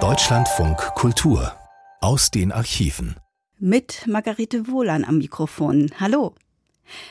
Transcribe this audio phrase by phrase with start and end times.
[0.00, 1.54] Deutschlandfunk Kultur
[2.00, 3.16] aus den Archiven.
[3.58, 5.90] Mit Margarete Wohlan am Mikrofon.
[6.00, 6.34] Hallo.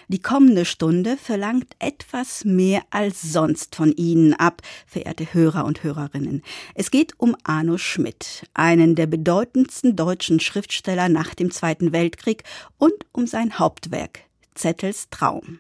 [0.08, 6.42] Die kommende Stunde verlangt etwas mehr als sonst von Ihnen ab, verehrte Hörer und Hörerinnen.
[6.74, 12.44] Es geht um Arno Schmidt, einen der bedeutendsten deutschen Schriftsteller nach dem Zweiten Weltkrieg
[12.80, 14.22] und um sein Hauptwerk
[14.56, 15.60] Zettels Traum.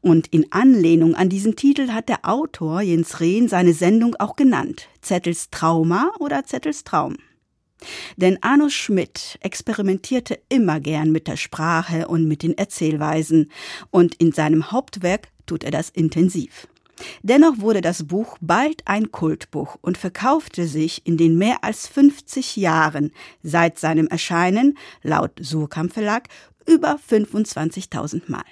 [0.00, 4.88] Und in Anlehnung an diesen Titel hat der Autor Jens Rehn seine Sendung auch genannt.
[5.00, 7.16] Zettels Trauma oder Zettels Traum.
[8.16, 13.50] Denn Arno Schmidt experimentierte immer gern mit der Sprache und mit den Erzählweisen.
[13.90, 16.66] Und in seinem Hauptwerk tut er das intensiv.
[17.22, 22.56] Dennoch wurde das Buch bald ein Kultbuch und verkaufte sich in den mehr als 50
[22.56, 23.10] Jahren
[23.42, 26.28] seit seinem Erscheinen, laut Surkamp Verlag,
[26.66, 28.44] über 25.000 Mal.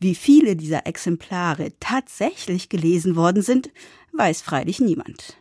[0.00, 3.70] Wie viele dieser Exemplare tatsächlich gelesen worden sind,
[4.12, 5.36] weiß freilich niemand.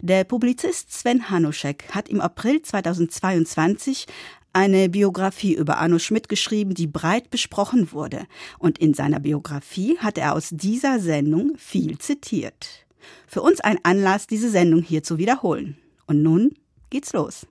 [0.00, 4.06] Der Publizist Sven Hanuschek hat im April 2022
[4.52, 8.26] eine Biografie über Arno Schmidt geschrieben, die breit besprochen wurde.
[8.58, 12.86] Und in seiner Biografie hat er aus dieser Sendung viel zitiert.
[13.28, 15.76] Für uns ein Anlass, diese Sendung hier zu wiederholen.
[16.06, 16.54] Und nun
[16.90, 17.46] geht's los.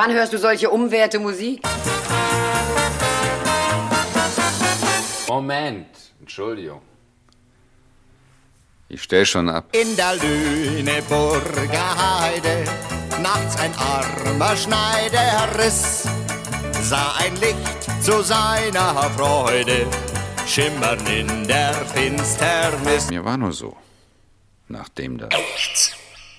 [0.00, 1.60] Wann hörst du solche umwerte Musik?
[5.28, 6.80] Moment, Entschuldigung.
[8.88, 9.64] Ich stell schon ab.
[9.72, 12.64] In der Lüneburger Heide,
[13.22, 16.08] nachts ein armer Schneider riss,
[16.80, 19.86] sah ein Licht zu seiner Freude,
[20.46, 23.10] schimmern in der Finsternis.
[23.10, 23.76] Mir war nur so.
[24.66, 25.28] Nachdem das.
[25.30, 25.96] Echt?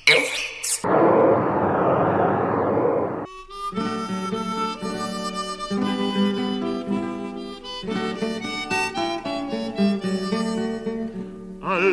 [0.07, 0.60] Echt?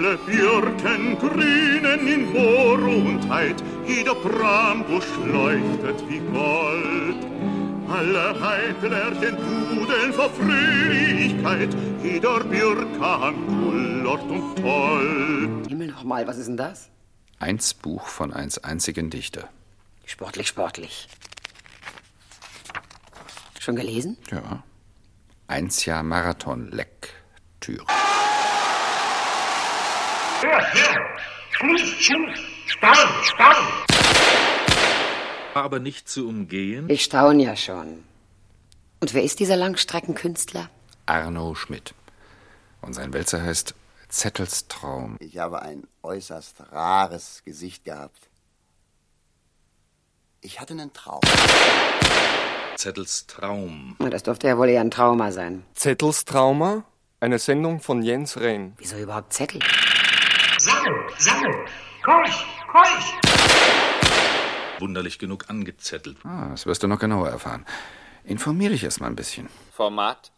[0.09, 7.27] Alle Birken grünen in Vorundheit, jeder Brambusch leuchtet wie Gold.
[7.91, 15.63] Alle Heidlerchen pudeln vor Fröhlichkeit, jeder Birkan kullert und toll.
[15.69, 16.89] Himmel noch mal, was ist denn das?
[17.39, 19.51] Eins Buch von eins einzigen Dichter.
[20.07, 21.07] Sportlich, sportlich.
[23.61, 24.17] Schon gelesen?
[24.31, 24.63] Ja.
[25.49, 27.85] Eins Jahr Marathon Lektüre.
[30.41, 31.19] Hör, hör!
[31.51, 32.39] Schluss, Schluss!
[32.67, 33.57] Staun, staun!
[35.55, 36.89] Aber nicht zu umgehen?
[36.89, 38.05] Ich staun ja schon.
[39.01, 40.71] Und wer ist dieser Langstreckenkünstler?
[41.07, 41.93] Arno Schmidt.
[42.83, 43.75] Und sein Wälzer heißt
[44.09, 45.17] Zettels Traum.
[45.19, 48.29] Ich habe ein äußerst rares Gesicht gehabt.
[50.41, 51.21] Ich hatte einen Traum.
[52.77, 53.97] Zettels Traum.
[53.99, 55.65] Das durfte ja wohl eher ein Trauma sein.
[55.75, 56.85] Zettels Trauma?
[57.19, 58.75] Eine Sendung von Jens Rehn.
[58.79, 59.61] Wieso überhaupt Zettel?
[60.69, 61.65] Sammel, sammel!
[62.03, 63.15] Keuch, keuch!
[64.81, 66.19] Wunderlich genug angezettelt.
[66.25, 67.65] Ah, das wirst du noch genauer erfahren.
[68.25, 69.49] Informiere dich erst mal ein bisschen.
[69.73, 70.31] Format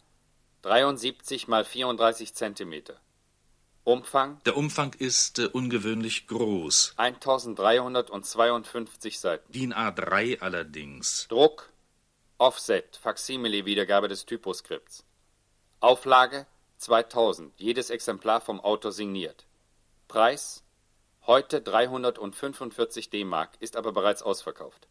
[0.61, 3.01] 73 mal 34 Zentimeter.
[3.83, 4.39] Umfang?
[4.45, 6.93] Der Umfang ist äh, ungewöhnlich groß.
[6.95, 9.51] 1352 Seiten.
[9.51, 11.27] DIN A3 allerdings.
[11.27, 11.73] Druck?
[12.37, 15.03] Offset, Faksimile-Wiedergabe des Typoskripts.
[15.81, 16.47] Auflage
[16.77, 19.45] 2000, jedes Exemplar vom Autor signiert.
[20.11, 20.61] Preis
[21.25, 24.89] heute 345 D-Mark, ist aber bereits ausverkauft.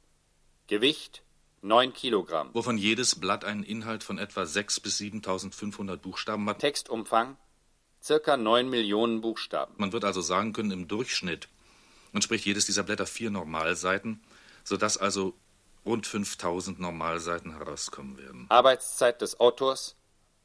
[0.67, 1.23] Gewicht
[1.61, 2.49] 9 Kilogramm.
[2.55, 6.61] Wovon jedes Blatt einen Inhalt von etwa 6 bis 7500 Buchstaben hat.
[6.61, 7.37] Textumfang
[8.03, 9.75] circa 9 Millionen Buchstaben.
[9.77, 11.49] Man wird also sagen können, im Durchschnitt
[12.15, 14.23] entspricht jedes dieser Blätter vier Normalseiten,
[14.65, 15.35] sodass also
[15.85, 18.47] rund 5000 Normalseiten herauskommen werden.
[18.49, 19.97] Arbeitszeit des Autors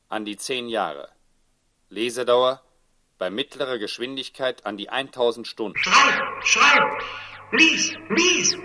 [0.10, 1.08] an die 10 Jahre.
[1.88, 2.62] Lesedauer
[3.18, 5.78] bei mittlerer Geschwindigkeit an die 1000 Stunden.
[5.80, 7.02] Schreib, schreib!
[7.52, 8.58] Lies, lies!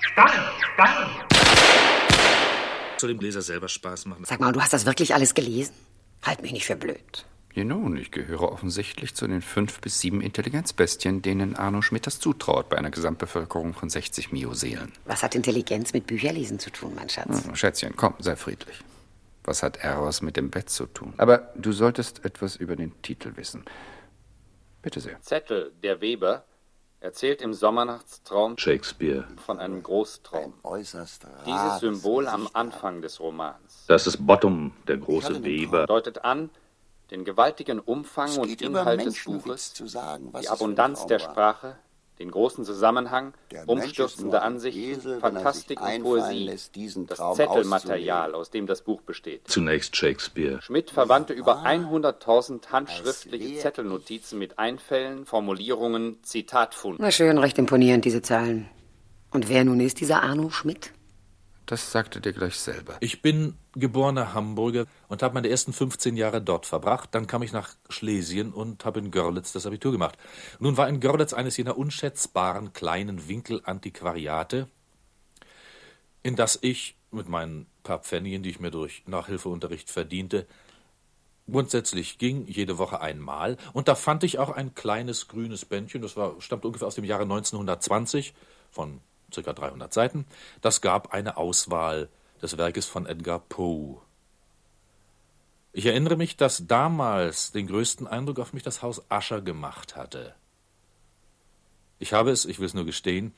[0.00, 0.30] Staun,
[0.74, 1.10] staun!
[2.96, 4.24] Soll dem Leser selber Spaß machen.
[4.24, 5.74] Sag mal, du hast das wirklich alles gelesen?
[6.22, 7.26] Halt mich nicht für blöd.
[7.54, 12.18] Ja, nun, ich gehöre offensichtlich zu den fünf bis sieben Intelligenzbestien, denen Arno Schmidt das
[12.18, 14.92] zutraut, bei einer Gesamtbevölkerung von 60 Mio-Seelen.
[15.04, 17.44] Was hat Intelligenz mit Bücherlesen zu tun, mein Schatz?
[17.44, 18.78] Hm, Schätzchen, komm, sei friedlich.
[19.44, 21.14] Was hat Eros mit dem Bett zu tun?
[21.16, 23.64] Aber du solltest etwas über den Titel wissen.
[24.88, 25.20] Bitte sehr.
[25.20, 26.44] Zettel, der Weber,
[27.00, 30.54] erzählt im Sommernachtstraum Shakespeare von einem Großtraum.
[30.62, 35.84] Äußerst Dieses Symbol am Anfang des Romans Das ist Bottom, der große Weber.
[35.84, 36.48] deutet an
[37.10, 41.18] den gewaltigen Umfang und Inhalt des Buches, zu sagen, was die ein Abundanz der.
[41.18, 41.76] Sprache,
[42.18, 48.34] den großen Zusammenhang, Der umstürzende Ansichten, Esel, Fantastik und Poesie, lässt, diesen das Traum Zettelmaterial,
[48.34, 49.42] aus dem das Buch besteht.
[49.46, 50.60] Zunächst Shakespeare.
[50.62, 57.02] Schmidt verwandte über 100.000 handschriftliche Zettelnotizen mit Einfällen, Formulierungen, Zitatfunden.
[57.02, 58.68] Na schön, recht imponierend, diese Zahlen.
[59.30, 60.92] Und wer nun ist dieser Arno Schmidt?
[61.68, 62.96] Das sagte dir gleich selber.
[63.00, 67.10] Ich bin geborener Hamburger und habe meine ersten 15 Jahre dort verbracht.
[67.12, 70.16] Dann kam ich nach Schlesien und habe in Görlitz das Abitur gemacht.
[70.60, 74.66] Nun war in Görlitz eines jener unschätzbaren kleinen Winkelantiquariate,
[76.22, 80.46] in das ich mit meinen paar Pfennigen, die ich mir durch Nachhilfeunterricht verdiente,
[81.50, 83.58] grundsätzlich ging, jede Woche einmal.
[83.74, 87.04] Und da fand ich auch ein kleines grünes Bändchen, das war, stammte ungefähr aus dem
[87.04, 88.32] Jahre 1920,
[88.70, 89.02] von
[89.32, 90.26] circa 300 Seiten.
[90.60, 92.08] Das gab eine Auswahl
[92.42, 94.00] des Werkes von Edgar Poe.
[95.72, 100.34] Ich erinnere mich, dass damals den größten Eindruck auf mich das Haus Ascher gemacht hatte.
[101.98, 103.34] Ich habe es, ich will es nur gestehen,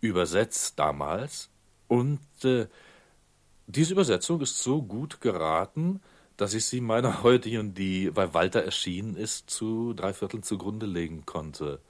[0.00, 1.50] übersetzt damals
[1.88, 2.66] und äh,
[3.66, 6.00] diese Übersetzung ist so gut geraten,
[6.36, 11.26] dass ich sie meiner heutigen, die bei Walter erschienen ist, zu drei Vierteln zugrunde legen
[11.26, 11.80] konnte.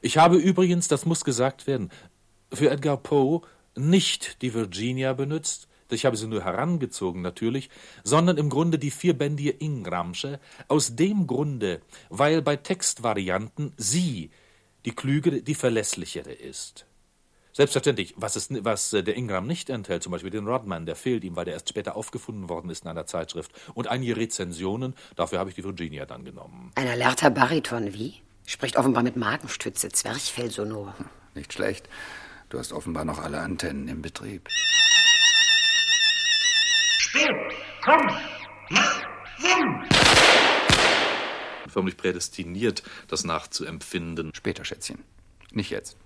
[0.00, 1.90] Ich habe übrigens, das muss gesagt werden,
[2.52, 3.42] für Edgar Poe
[3.74, 7.68] nicht die Virginia benutzt, ich habe sie nur herangezogen natürlich,
[8.02, 14.30] sondern im Grunde die vierbändige Ingramsche, aus dem Grunde, weil bei Textvarianten sie,
[14.84, 16.86] die klügere, die verlässlichere ist.
[17.52, 21.22] Selbstverständlich, was, es, was äh, der Ingram nicht enthält, zum Beispiel den Rodman, der fehlt
[21.22, 23.52] ihm, weil der erst später aufgefunden worden ist in einer Zeitschrift.
[23.74, 26.72] Und einige Rezensionen, dafür habe ich die Virginia dann genommen.
[26.76, 28.14] Ein alerter Bariton, wie?
[28.46, 30.94] Spricht offenbar mit Magenstütze, Zwerchfellsonor.
[31.34, 31.88] Nicht schlecht.
[32.52, 34.46] Du hast offenbar noch alle Antennen im Betrieb.
[36.98, 37.30] Spiel,
[37.82, 38.06] komm,
[38.68, 39.02] mach,
[39.38, 39.88] Wum.
[41.66, 44.34] Förmlich prädestiniert, das nachzuempfinden.
[44.34, 45.02] Später, Schätzchen.
[45.50, 45.96] Nicht jetzt.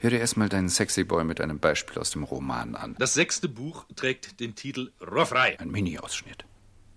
[0.00, 2.96] Hör dir erstmal deinen Sexy Boy mit einem Beispiel aus dem Roman an.
[2.98, 5.60] Das sechste Buch trägt den Titel Rohrfrei.
[5.60, 6.44] Ein Mini-Ausschnitt.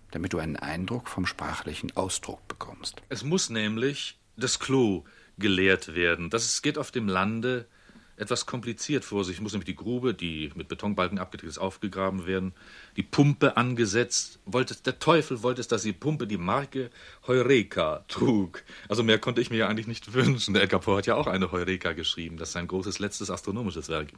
[0.10, 3.04] Damit du einen Eindruck vom sprachlichen Ausdruck bekommst.
[3.10, 5.04] Es muss nämlich das Klo
[5.38, 6.32] geleert werden.
[6.32, 7.68] Das geht auf dem Lande
[8.18, 9.40] etwas kompliziert vor sich.
[9.40, 12.54] Muss nämlich die Grube, die mit Betonbalken abgedeckt ist, aufgegraben werden,
[12.98, 14.40] die Pumpe angesetzt.
[14.46, 16.90] Wollte, der Teufel wollte es, dass die Pumpe die Marke
[17.28, 18.64] Heureka trug.
[18.90, 20.56] Also mehr konnte ich mir ja eigentlich nicht wünschen.
[20.56, 22.38] Der Edgar Poe hat ja auch eine Heureka geschrieben.
[22.38, 24.10] Das ist sein großes letztes astronomisches Werk.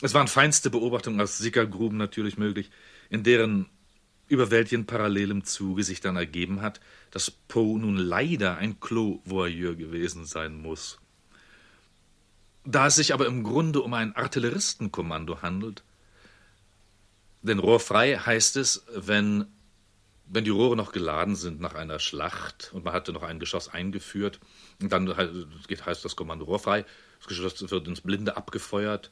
[0.00, 2.70] Es waren feinste Beobachtungen aus Sickergruben natürlich möglich,
[3.10, 3.68] in deren
[4.28, 6.80] überwältigend parallelem Zuge sich dann ergeben hat,
[7.10, 10.98] dass Poe nun leider ein Klo-Voyeur gewesen sein muss.
[12.64, 15.82] Da es sich aber im Grunde um ein Artilleristenkommando handelt,
[17.42, 19.46] denn rohrfrei heißt es, wenn,
[20.26, 23.68] wenn die Rohre noch geladen sind nach einer Schlacht und man hatte noch ein Geschoss
[23.68, 24.38] eingeführt,
[24.80, 26.84] und dann heißt das Kommando rohrfrei,
[27.18, 29.10] das Geschoss wird ins Blinde abgefeuert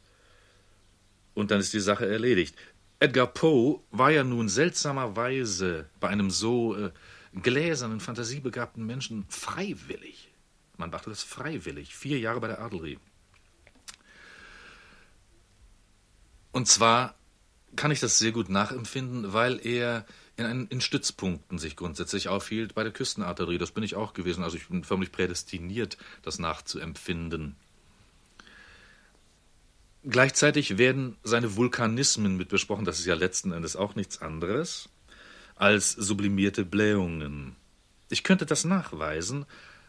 [1.35, 2.55] und dann ist die Sache erledigt.
[3.01, 6.91] Edgar Poe war ja nun seltsamerweise bei einem so äh,
[7.33, 10.29] gläsernen, fantasiebegabten Menschen freiwillig.
[10.77, 11.95] Man machte das freiwillig.
[11.95, 12.99] Vier Jahre bei der Artillerie.
[16.53, 17.15] Und zwar
[17.77, 20.05] kann ich das sehr gut nachempfinden, weil er
[20.37, 23.59] in, einen, in Stützpunkten sich grundsätzlich aufhielt bei der Küstenartillerie.
[23.59, 24.43] Das bin ich auch gewesen.
[24.43, 27.57] Also ich bin förmlich prädestiniert, das nachzuempfinden.
[30.03, 32.87] Gleichzeitig werden seine Vulkanismen mit besprochen.
[32.87, 34.89] Das ist ja letzten Endes auch nichts anderes
[35.57, 37.55] als sublimierte Blähungen.
[38.09, 39.45] Ich könnte das nachweisen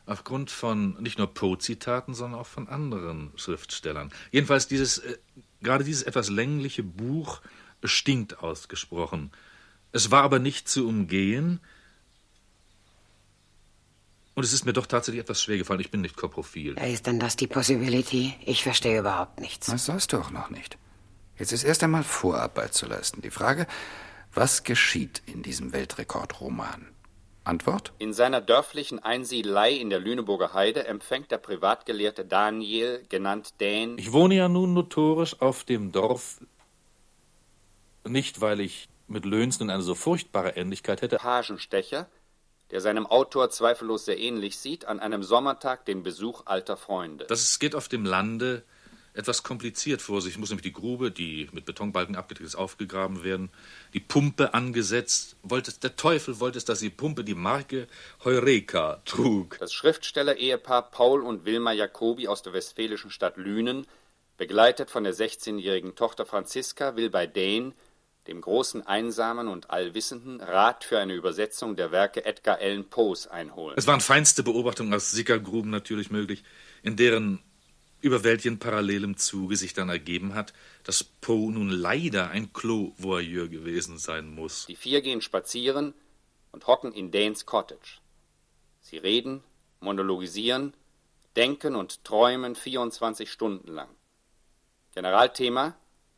[0.05, 4.11] aufgrund von nicht nur Poe-Zitaten, sondern auch von anderen Schriftstellern.
[4.31, 5.17] Jedenfalls dieses, äh,
[5.61, 7.41] gerade dieses etwas längliche Buch
[7.83, 9.31] stinkt ausgesprochen.
[9.91, 11.59] Es war aber nicht zu umgehen,
[14.33, 15.81] und es ist mir doch tatsächlich etwas schwer gefallen.
[15.81, 16.75] Ich bin nicht koprophil.
[16.77, 18.33] Ja, ist denn das die Possibility?
[18.45, 19.67] Ich verstehe überhaupt nichts.
[19.67, 20.77] Das sollst du auch noch nicht.
[21.37, 23.21] Jetzt ist erst einmal Vorarbeit zu leisten.
[23.21, 23.67] Die Frage,
[24.33, 26.87] was geschieht in diesem Weltrekordroman?
[27.43, 27.91] Antwort?
[27.97, 34.11] In seiner dörflichen Einsiedelei in der Lüneburger Heide empfängt der Privatgelehrte Daniel, genannt Dän, Ich
[34.11, 36.39] wohne ja nun notorisch auf dem Dorf,
[38.07, 41.17] nicht weil ich mit Löhnsen eine so furchtbare Ähnlichkeit hätte.
[41.17, 42.07] Pagenstecher,
[42.71, 47.25] der seinem Autor zweifellos sehr ähnlich sieht, an einem Sommertag den Besuch alter Freunde.
[47.27, 48.63] Das geht auf dem Lande
[49.13, 50.33] etwas kompliziert vor sich.
[50.33, 53.49] Ich muss nämlich die Grube, die mit Betonbalken abgedeckt ist, aufgegraben werden,
[53.93, 55.35] die Pumpe angesetzt.
[55.43, 57.87] Wollte, der Teufel wollte es, dass die Pumpe die Marke
[58.23, 59.57] Heureka trug.
[59.59, 63.85] Das Schriftsteller-Ehepaar Paul und Wilma Jacobi aus der westfälischen Stadt Lünen,
[64.37, 67.73] begleitet von der 16-jährigen Tochter Franziska, will bei Dane,
[68.27, 73.75] dem großen Einsamen und Allwissenden, Rat für eine Übersetzung der Werke Edgar Allan Poes einholen.
[73.77, 76.43] Es waren feinste Beobachtungen aus Sickergruben natürlich möglich,
[76.83, 77.41] in deren
[78.01, 80.53] über welchen parallelem Zuge sich dann ergeben hat,
[80.83, 84.65] dass Poe nun leider ein Klo-Voyeur gewesen sein muss.
[84.67, 85.93] Die vier gehen spazieren
[86.51, 87.99] und hocken in Danes Cottage.
[88.81, 89.43] Sie reden,
[89.79, 90.73] monologisieren,
[91.35, 93.89] denken und träumen 24 Stunden lang.
[94.93, 95.75] Generalthema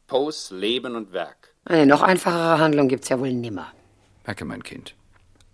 [0.08, 1.56] Poes Leben und Werk.
[1.66, 3.72] Eine noch einfachere Handlung gibt's ja wohl nimmer.
[4.26, 4.96] Merke, mein Kind.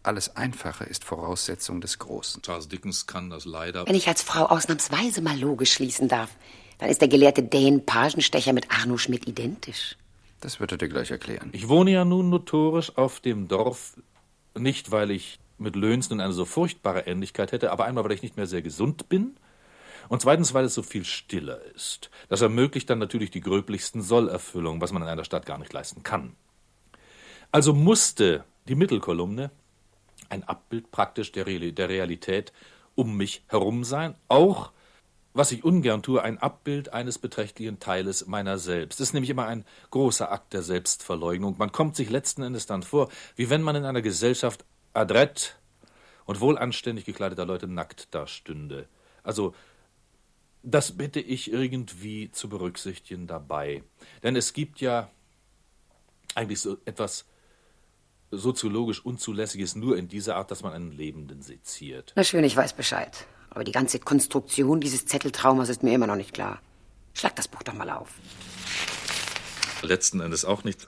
[0.01, 2.41] Alles Einfache ist Voraussetzung des Großen.
[2.41, 3.85] Charles Dickens kann das leider.
[3.85, 6.29] Wenn ich als Frau ausnahmsweise mal logisch schließen darf,
[6.77, 9.97] dann ist der gelehrte Dane Pagenstecher mit Arno Schmidt identisch.
[10.39, 11.49] Das wird er dir gleich erklären.
[11.51, 13.97] Ich wohne ja nun notorisch auf dem Dorf,
[14.57, 18.21] nicht weil ich mit Löns nun eine so furchtbare Ähnlichkeit hätte, aber einmal, weil ich
[18.21, 19.35] nicht mehr sehr gesund bin
[20.07, 22.09] und zweitens, weil es so viel stiller ist.
[22.29, 26.03] Das ermöglicht dann natürlich die gröblichsten Sollerfüllungen, was man in einer Stadt gar nicht leisten
[26.03, 26.37] kann.
[27.51, 29.51] Also musste die Mittelkolumne
[30.29, 32.53] ein Abbild praktisch der, Realität
[32.95, 34.71] um mich herum sein, auch
[35.33, 38.99] was ich ungern tue, ein Abbild eines beträchtlichen Teiles meiner selbst.
[38.99, 41.55] Das ist nämlich immer ein großer Akt der Selbstverleugnung.
[41.57, 45.57] Man kommt sich letzten Endes dann vor, wie wenn man in einer Gesellschaft adrett
[46.25, 48.87] und wohlanständig gekleideter Leute nackt dastünde.
[49.23, 49.53] Also,
[50.61, 53.83] das bitte ich irgendwie zu berücksichtigen dabei.
[54.23, 55.09] Denn es gibt ja
[56.35, 57.25] eigentlich so etwas
[58.31, 62.13] soziologisch Unzulässiges nur in dieser Art, dass man einen Lebenden seziert.
[62.15, 63.25] Na schön, ich weiß Bescheid.
[63.49, 66.61] Aber die ganze Konstruktion dieses Zetteltraumas ist mir immer noch nicht klar.
[67.13, 68.09] Schlag das Buch doch mal auf.
[69.81, 70.85] Letzten Endes auch nichts.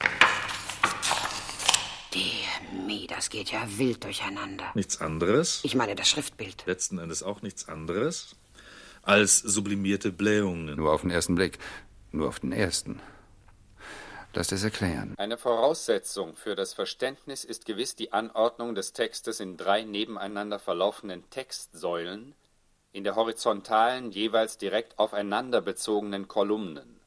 [2.14, 4.66] Dear me, das geht ja wild durcheinander.
[4.76, 5.62] Nichts anderes?
[5.64, 6.64] Ich meine das Schriftbild.
[6.68, 8.36] Letzten Endes auch nichts anderes
[9.04, 10.76] als sublimierte Blähungen.
[10.76, 11.58] Nur auf den ersten Blick.
[12.12, 13.00] Nur auf den ersten.
[14.34, 15.14] Lass es erklären.
[15.18, 21.30] Eine Voraussetzung für das Verständnis ist gewiss die Anordnung des Textes in drei nebeneinander verlaufenden
[21.30, 22.34] Textsäulen,
[22.94, 27.00] in der horizontalen, jeweils direkt aufeinander bezogenen Kolumnen.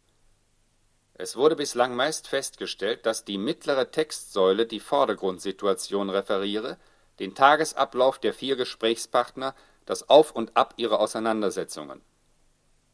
[1.15, 6.77] Es wurde bislang meist festgestellt, dass die mittlere Textsäule die Vordergrundsituation referiere,
[7.21, 9.55] den Tagesablauf der vier Gesprächspartner,
[9.87, 12.03] das Auf und Ab ihrer Auseinandersetzungen.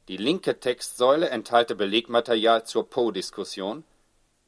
[0.08, 3.84] Die linke Textsäule enthalte Belegmaterial zur Poe-Diskussion,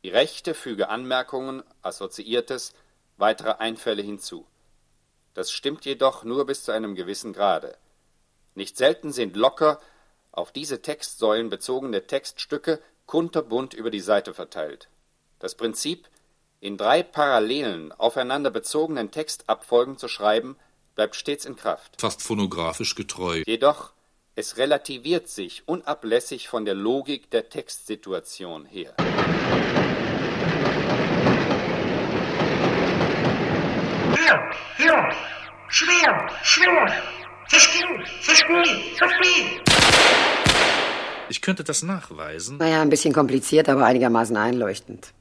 [0.02, 2.72] die rechte füge Anmerkungen, Assoziiertes,
[3.16, 4.46] weitere Einfälle hinzu.
[5.34, 7.76] Das stimmt jedoch nur bis zu einem gewissen Grade.
[8.54, 9.80] Nicht selten sind locker
[10.30, 14.88] auf diese Textsäulen bezogene Textstücke kunterbunt über die Seite verteilt.
[15.38, 16.08] Das Prinzip,
[16.60, 20.56] in drei parallelen, aufeinander bezogenen Textabfolgen zu schreiben,
[20.94, 22.00] bleibt stets in Kraft.
[22.00, 23.42] Fast phonografisch getreu.
[23.46, 23.92] Jedoch,
[24.34, 28.94] es relativiert sich unablässig von der Logik der Textsituation her.
[34.16, 35.10] Hier, hier,
[35.68, 36.86] schwer, schwer.
[37.48, 39.62] Verspielt, verspielt, verspielt.
[41.28, 42.56] Ich könnte das nachweisen.
[42.56, 45.12] Naja, ein bisschen kompliziert, aber einigermaßen einleuchtend.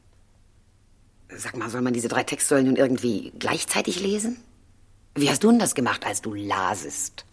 [1.27, 4.41] Sag mal, soll man diese drei Textsäulen nun irgendwie gleichzeitig lesen?
[5.15, 7.25] Wie hast du denn das gemacht, als du lasest?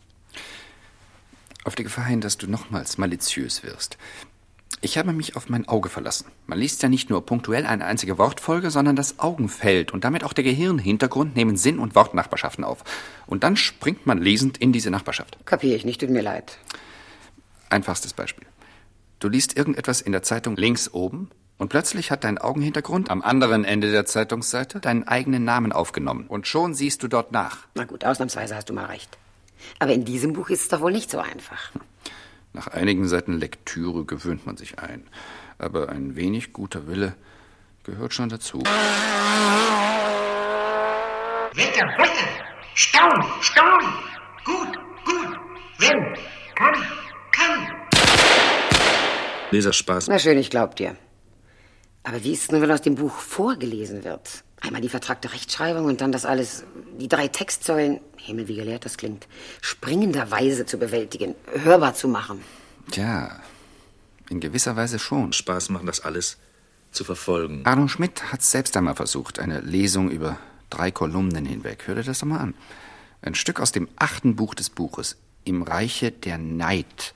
[1.68, 3.98] Auf die Gefahr hin, dass du nochmals maliziös wirst.
[4.80, 6.24] Ich habe mich auf mein Auge verlassen.
[6.46, 10.32] Man liest ja nicht nur punktuell eine einzige Wortfolge, sondern das Augenfeld und damit auch
[10.32, 12.84] der Gehirnhintergrund nehmen Sinn und Wortnachbarschaften auf.
[13.26, 15.36] Und dann springt man lesend in diese Nachbarschaft.
[15.44, 16.56] Kapiere ich nicht, tut mir leid.
[17.68, 18.46] Einfachstes Beispiel.
[19.18, 23.66] Du liest irgendetwas in der Zeitung links oben und plötzlich hat dein Augenhintergrund am anderen
[23.66, 26.28] Ende der Zeitungsseite deinen eigenen Namen aufgenommen.
[26.28, 27.66] Und schon siehst du dort nach.
[27.74, 29.18] Na gut, ausnahmsweise hast du mal recht.
[29.78, 31.72] Aber in diesem Buch ist es doch wohl nicht so einfach.
[32.52, 35.06] Nach einigen Seiten Lektüre gewöhnt man sich ein.
[35.58, 37.14] Aber ein wenig guter Wille
[37.84, 38.58] gehört schon dazu.
[41.54, 42.28] Wetter, Wetter.
[42.74, 43.80] Staun, Staun.
[44.44, 45.38] Gut, gut.
[45.78, 46.14] Wenn,
[46.54, 46.74] kann,
[47.32, 47.66] kann.
[49.50, 50.08] Leserspaß.
[50.08, 50.96] Na schön, ich glaub dir.
[52.08, 54.42] Aber wie ist es nun, wenn aus dem Buch vorgelesen wird?
[54.62, 56.64] Einmal die vertragte Rechtschreibung und dann das alles,
[56.98, 59.28] die drei Textsäulen, Himmel, wie gelehrt das klingt,
[59.60, 62.42] springenderweise zu bewältigen, hörbar zu machen.
[62.90, 63.38] Tja,
[64.30, 65.34] in gewisser Weise schon.
[65.34, 66.38] Spaß machen, das alles
[66.92, 67.60] zu verfolgen.
[67.64, 70.38] Arno Schmidt hat selbst einmal versucht, eine Lesung über
[70.70, 71.82] drei Kolumnen hinweg.
[71.86, 72.54] Hör dir das doch mal an.
[73.20, 77.14] Ein Stück aus dem achten Buch des Buches, Im Reiche der Neid,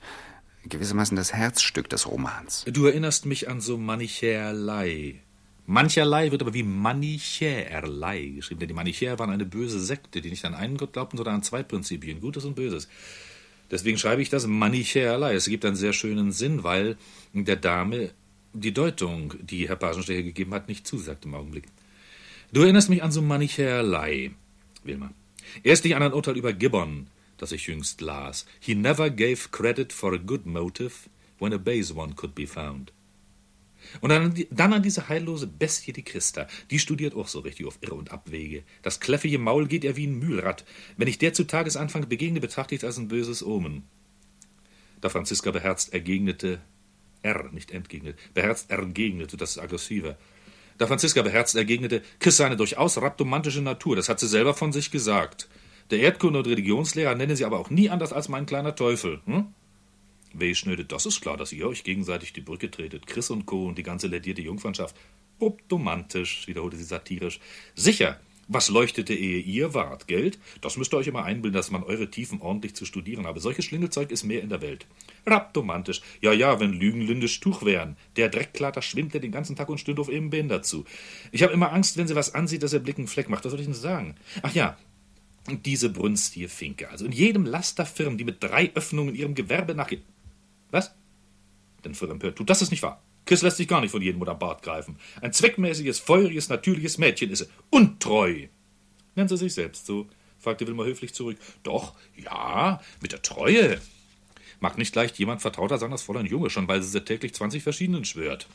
[0.65, 2.65] gewissermaßen das Herzstück des Romans.
[2.67, 5.21] Du erinnerst mich an so Manichäerlei.
[5.65, 10.43] Mancherlei wird aber wie Manichäerlei geschrieben, denn die Manichäer waren eine böse Sekte, die nicht
[10.45, 12.89] an einen Gott glaubten, sondern an zwei Prinzipien, Gutes und Böses.
[13.71, 15.33] Deswegen schreibe ich das Manichäerlei.
[15.35, 16.97] Es gibt einen sehr schönen Sinn, weil
[17.33, 18.11] der Dame
[18.53, 21.65] die Deutung, die Herr Pagenstecher gegeben hat, nicht zusagt im Augenblick.
[22.51, 24.31] Du erinnerst mich an so Manichäerlei,
[24.83, 25.11] Wilma.
[25.63, 27.07] Erstlich an ein Urteil über Gibbon,
[27.43, 28.45] das ich jüngst las.
[28.61, 31.09] He never gave credit for a good motive
[31.39, 32.93] when a base one could be found.
[33.99, 36.47] Und dann, dann, an diese heillose Bestie, die Christa.
[36.71, 38.63] Die studiert auch so richtig auf Irre und Abwege.
[38.81, 40.63] Das kläffige Maul geht ihr wie ein Mühlrad.
[40.95, 43.83] Wenn ich der zu Tagesanfang begegne, betrachte ich es als ein böses Omen.
[45.01, 46.61] Da Franziska beherzt ergegnete,
[47.23, 50.17] R, nicht entgegnet, beherzt ergegnete, das ist aggressiver.
[50.77, 54.71] Da Franziska beherzt ergegnete, Chris sei eine durchaus raptomantische Natur, das hat sie selber von
[54.71, 55.49] sich gesagt.
[55.91, 59.21] Der Erdkunde- und Religionslehrer nenne sie aber auch nie anders als mein kleiner Teufel.
[59.25, 59.47] Hm?
[60.33, 63.05] Weh, Schnöde, das ist klar, dass ihr euch gegenseitig die Brücke tretet.
[63.05, 63.67] Chris und Co.
[63.67, 64.95] und die ganze lädierte Jungfernschaft.
[65.39, 67.39] Optomantisch, wiederholte sie satirisch.
[67.75, 70.07] Sicher, was leuchtete, ehe ihr wart?
[70.07, 70.37] Geld?
[70.59, 73.39] Das müsst ihr euch immer einbilden, dass man eure Tiefen ordentlich zu studieren habe.
[73.39, 74.85] Solches Schlingelzeug ist mehr in der Welt.
[75.25, 76.01] Raptomantisch.
[76.21, 77.95] Ja, ja, wenn Lügen lündisch Tuch wären.
[78.17, 80.83] Der Dreckklater schwimmt ja den ganzen Tag und stünde auf eben Bein dazu.
[81.31, 83.45] Ich habe immer Angst, wenn sie was ansieht, dass er Blicken Fleck macht.
[83.45, 84.15] Was soll ich denn sagen?
[84.41, 84.77] Ach ja,
[85.47, 86.89] diese brünstige Finke.
[86.89, 90.03] Also in jedem Lasterfirm, die mit drei Öffnungen ihrem Gewerbe nachgeht.
[90.71, 90.93] Was?
[91.83, 93.01] Denn für empört tut das ist nicht wahr.
[93.25, 94.97] Chris lässt sich gar nicht von jedem unter Bart greifen.
[95.21, 97.47] Ein zweckmäßiges, feuriges, natürliches Mädchen ist sie.
[97.69, 98.47] Untreu.
[99.15, 100.07] Nennen Sie sich selbst so?
[100.39, 101.37] fragte Wilma höflich zurück.
[101.63, 103.79] Doch, ja, mit der Treue.
[104.59, 108.05] Mag nicht leicht jemand vertrauter sein als Fräulein Junge, schon weil sie täglich zwanzig verschiedenen
[108.05, 108.47] schwört.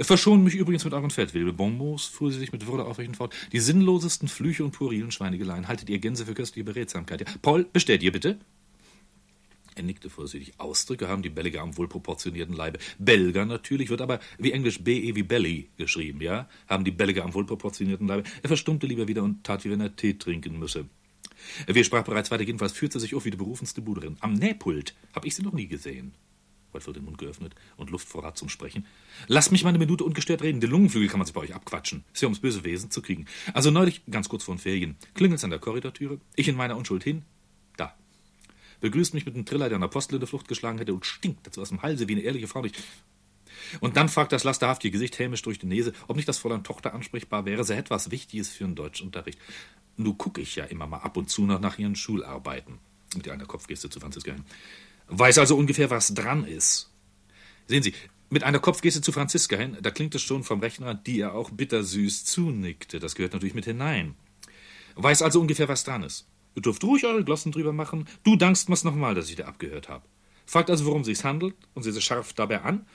[0.00, 3.34] Verschonen mich übrigens mit euren Feldwebelbonbons, fuhr sie sich mit Würde aufrechtend fort.
[3.52, 7.22] Die sinnlosesten Flüche und puerilen Schweinegeleien haltet ihr Gänse für köstliche Beredsamkeit.
[7.22, 7.26] Ja?
[7.42, 8.38] Paul, bestellt ihr bitte?
[9.74, 10.54] Er nickte vorsichtig.
[10.58, 12.78] Ausdrücke haben die Belgier am wohlproportionierten Leibe.
[12.98, 16.48] Belger natürlich, wird aber wie Englisch B-E wie Belly geschrieben, ja?
[16.68, 18.24] Haben die Belgier am wohlproportionierten Leibe.
[18.42, 20.86] Er verstummte lieber wieder und tat, wie wenn er Tee trinken müsse.
[21.66, 24.16] Wir sprach bereits weiter, jedenfalls führte sich auf wie die berufenste Buderin.
[24.20, 26.12] Am Nähpult hab ich sie noch nie gesehen.
[26.72, 28.86] Wird den Mund geöffnet und Luftvorrat zum Sprechen.
[29.26, 30.60] Lasst mich mal eine Minute ungestört reden.
[30.60, 32.04] Den Lungenflügel kann man sich bei euch abquatschen.
[32.12, 33.26] Ist ja ums böse Wesen zu kriegen.
[33.52, 36.20] Also neulich, ganz kurz vor den Ferien, klingelt's an der Korridortüre.
[36.36, 37.22] Ich in meiner Unschuld hin.
[37.76, 37.94] Da.
[38.80, 41.46] Begrüßt mich mit einem Triller, der einen Apostel in der Flucht geschlagen hätte und stinkt
[41.46, 42.64] dazu aus dem Halse wie eine ehrliche Frau.
[43.80, 46.94] Und dann fragt das lasterhaftige Gesicht hämisch durch die Nase, ob nicht das Fräulein Tochter
[46.94, 47.64] ansprechbar wäre.
[47.64, 49.38] Sie hätte was Wichtiges für einen Deutschunterricht.
[49.96, 52.78] Nun gucke ich ja immer mal ab und zu noch nach ihren Schularbeiten.
[53.16, 54.44] Mit einer Kopfgeste zu Franziska hin.
[55.08, 56.92] Weiß also ungefähr, was dran ist.
[57.66, 57.94] Sehen Sie,
[58.30, 61.50] mit einer Kopfgeste zu Franziska hin, da klingt es schon vom Rechenrand, die er auch
[61.50, 63.00] bittersüß zunickte.
[63.00, 64.16] Das gehört natürlich mit hinein.
[64.96, 66.26] Weiß also ungefähr, was dran ist.
[66.54, 68.06] Ihr dürft ruhig eure Glossen drüber machen.
[68.24, 70.04] Du dankst mir's nochmal, dass ich dir abgehört habe.
[70.44, 72.86] Fragt also, worum sich's handelt, und sie se scharf dabei an.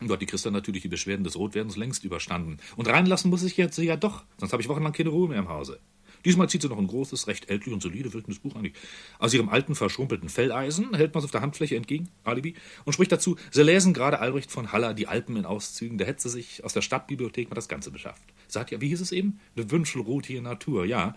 [0.00, 2.58] Und hat die Christa natürlich die Beschwerden des Rotwerdens längst überstanden.
[2.76, 5.48] Und reinlassen muss ich jetzt ja doch, sonst habe ich wochenlang keine Ruhe mehr im
[5.48, 5.80] Hause.
[6.26, 8.68] Diesmal zieht sie noch ein großes, recht ältlich und solide wirkendes Buch an.
[9.20, 13.12] Aus ihrem alten, verschrumpelten Felleisen hält man es auf der Handfläche entgegen, Alibi, und spricht
[13.12, 16.64] dazu, sie lesen gerade Albrecht von Haller, die Alpen in Auszügen, da hätte sie sich
[16.64, 18.24] aus der Stadtbibliothek mal das Ganze beschafft.
[18.48, 19.38] Sagt ja, wie hieß es eben?
[19.54, 21.14] Eine wünschelrotige Natur, ja.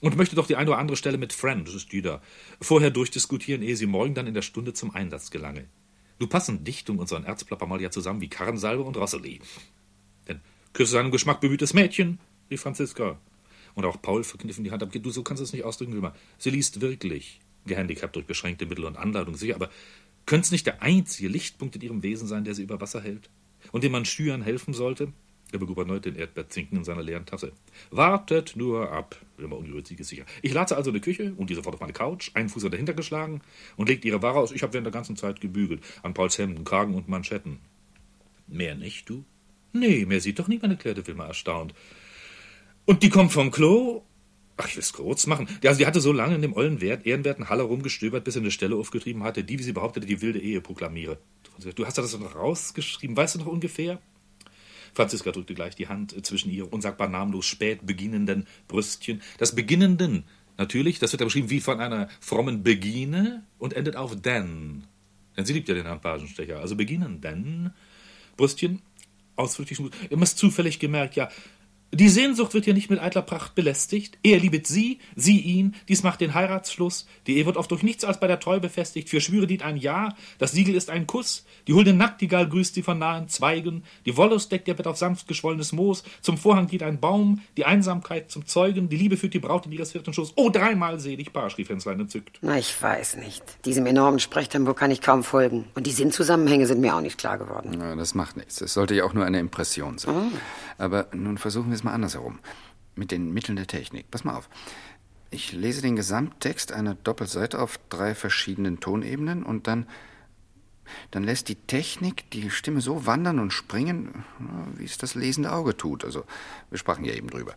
[0.00, 2.20] Und möchte doch die eine oder andere Stelle mit Friend, das ist die da,
[2.60, 5.66] vorher durchdiskutieren, ehe sie morgen dann in der Stunde zum Einsatz gelange.
[6.18, 9.40] Du passen Dichtung und so Erzplapper mal ja zusammen wie Karrensalbe und Rosseli.
[10.26, 10.40] Denn
[10.72, 12.18] küsse seinem Geschmack bemühtes Mädchen,
[12.50, 13.20] rief Franziska.
[13.78, 14.90] Und auch Paul verkniffen die Hand ab.
[14.92, 16.12] Du, so kannst du es nicht ausdrücken, Wilma.
[16.36, 19.70] Sie liest wirklich, gehandicapt durch beschränkte Mittel und Anleitung, sicher, aber
[20.26, 23.30] könnte es nicht der einzige Lichtpunkt in ihrem Wesen sein, der sie über Wasser hält?
[23.70, 25.12] Und dem man Schüren helfen sollte?
[25.52, 27.52] Er begrub erneut den Erdbeerzinken in seiner leeren Tasse.
[27.92, 30.24] Wartet nur ab, Wilma ungerührt sicher.
[30.42, 32.94] Ich lade also in die Küche und die sofort auf meine Couch, einen Fuß dahinter
[32.94, 33.42] geschlagen
[33.76, 34.50] und legt ihre Ware aus.
[34.50, 35.84] Ich habe während der ganzen Zeit gebügelt.
[36.02, 37.60] An Pauls Hemden, Kragen und Manschetten.
[38.48, 39.24] Mehr nicht, du?
[39.72, 41.74] Nee, mehr sieht doch niemand, erklärte Wilma erstaunt.
[42.88, 44.02] Und die kommt vom Klo.
[44.56, 45.46] Ach, ich will's kurz machen.
[45.62, 48.40] Die, also die hatte so lange in dem ollen Wert, ehrenwerten Haller rumgestöbert, bis sie
[48.40, 51.18] eine Stelle aufgetrieben hatte, die, wie sie behauptete, die wilde Ehe proklamiere.
[51.74, 54.00] Du hast das noch rausgeschrieben, weißt du noch ungefähr?
[54.94, 59.20] Franziska drückte gleich die Hand zwischen ihr unsagbar namenlos spät beginnenden Brüstchen.
[59.36, 60.24] Das Beginnenden,
[60.56, 64.84] natürlich, das wird ja beschrieben wie von einer frommen Begine und endet auf denn.
[65.36, 66.60] Denn sie liebt ja den Herrn Pagenstecher.
[66.60, 67.74] Also beginnenden
[68.38, 68.80] Brüstchen,
[69.36, 71.28] ausflüchtig, immer zufällig gemerkt, ja,
[71.90, 74.18] Die Sehnsucht wird hier nicht mit eitler Pracht belästigt.
[74.22, 77.06] Er liebet sie, sie ihn, dies macht den Heiratsschluss.
[77.26, 79.08] Die Ehe wird oft durch nichts als bei der Treu befestigt.
[79.08, 81.46] Für Schwüre dient ein Ja, das Siegel ist ein Kuss.
[81.66, 83.84] Die hulde Nachtigall grüßt sie von nahen Zweigen.
[84.04, 86.02] Die Wollust deckt ihr Bett auf sanft geschwollenes Moos.
[86.20, 88.90] Zum Vorhang geht ein Baum, die Einsamkeit zum Zeugen.
[88.90, 90.34] Die Liebe führt die Braut in ihres vierten Schoß.
[90.36, 92.38] Oh, dreimal selig, Paar, schrie Fenslein entzückt.
[92.42, 93.42] Na, ich weiß nicht.
[93.64, 95.64] Diesem enormen Sprechtempo kann ich kaum folgen.
[95.74, 97.76] Und die Sinnzusammenhänge sind mir auch nicht klar geworden.
[97.78, 98.60] Na, das macht nichts.
[98.60, 100.14] Es sollte ja auch nur eine Impression sein.
[100.14, 100.36] Oh.
[100.76, 102.38] Aber nun versuchen wir es mal andersherum.
[102.94, 104.10] Mit den Mitteln der Technik.
[104.10, 104.48] Pass mal auf.
[105.30, 109.86] Ich lese den Gesamttext einer Doppelseite auf drei verschiedenen Tonebenen und dann,
[111.10, 114.24] dann lässt die Technik die Stimme so wandern und springen,
[114.76, 116.04] wie es das lesende Auge tut.
[116.04, 116.24] Also,
[116.70, 117.54] wir sprachen ja eben drüber.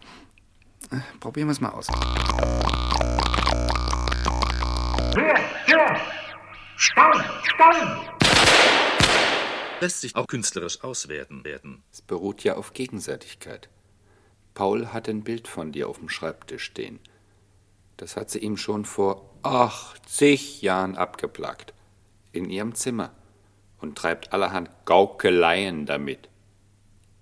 [0.92, 1.88] Äh, Probieren wir es mal aus.
[5.16, 5.98] Hör, hör!
[6.76, 8.12] Staun, staun!
[9.80, 11.84] Lässt sich auch künstlerisch auswerten werden.
[11.92, 13.70] Es beruht ja auf Gegenseitigkeit.
[14.54, 17.00] Paul hat ein Bild von dir auf dem Schreibtisch stehen.
[17.98, 21.74] Das hat sie ihm schon vor 80 Jahren abgeplagt.
[22.32, 23.14] In ihrem Zimmer.
[23.80, 26.30] Und treibt allerhand Gaukeleien damit.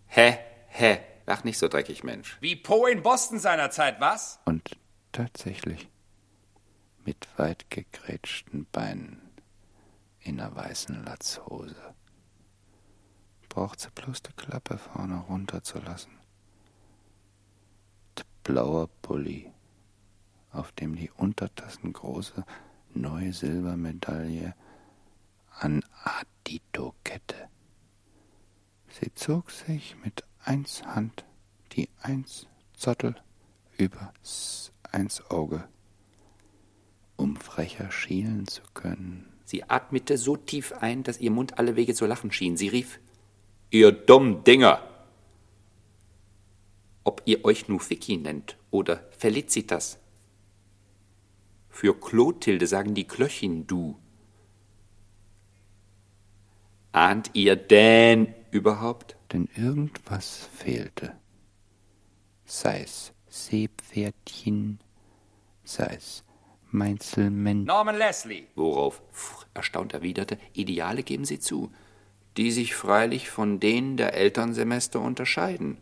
[0.08, 0.38] Hä,
[0.68, 2.38] hä, lach nicht so dreckig, Mensch.
[2.42, 4.40] Wie Poe in Boston seinerzeit, was?
[4.46, 4.76] Und
[5.12, 5.88] tatsächlich,
[7.06, 9.22] mit weit gegrätschten Beinen,
[10.20, 11.96] in einer weißen Latzhose,
[13.48, 16.19] braucht sie bloß die Klappe vorne runterzulassen.
[18.46, 19.52] Der blaue Pulli,
[20.52, 22.46] auf dem die untertassengroße
[22.94, 24.56] neue Silbermedaille
[25.52, 27.50] an Adito-Kette.
[28.90, 31.26] Sie zog sich mit eins Hand
[31.74, 33.16] die eins Zottel
[33.78, 35.68] übers eins Auge,
[37.16, 39.32] um frecher schielen zu können.
[39.46, 42.58] Sie atmete so tief ein, dass ihr Mund alle Wege zu lachen schien.
[42.58, 43.00] Sie rief,
[43.72, 44.89] Ihr dummen Dinger!
[47.10, 49.98] Ob ihr euch nu Vicky nennt oder Felicitas.
[51.68, 53.98] Für Clotilde sagen die Klöchin du.
[56.92, 59.18] Ahnt ihr denn überhaupt?
[59.34, 61.16] Denn irgendwas fehlte.
[62.46, 64.80] Sei's Seepferdchen,
[65.64, 66.24] sei's
[66.70, 67.66] Meinzelmännchen.
[67.66, 68.46] Norman Leslie.
[68.54, 71.72] Worauf pff, erstaunt erwiderte, Ideale geben sie zu,
[72.38, 75.80] die sich freilich von denen der Elternsemester unterscheiden.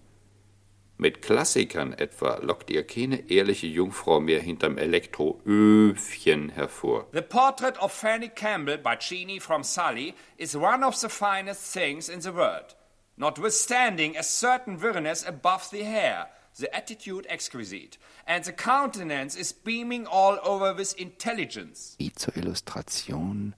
[0.99, 7.05] Mit Klassikern etwa lockt ihr keine ehrliche Jungfrau mehr hinterm Elektroöfchen hervor.
[7.11, 12.09] The Portrait of Fanny Campbell by Cheney from Sully is one of the finest things
[12.09, 12.75] in the world,
[13.15, 16.29] notwithstanding a certain weariness above the hair,
[16.59, 21.95] the attitude exquisite, and the countenance is beaming all over with intelligence.
[21.99, 23.53] Wie zur Illustration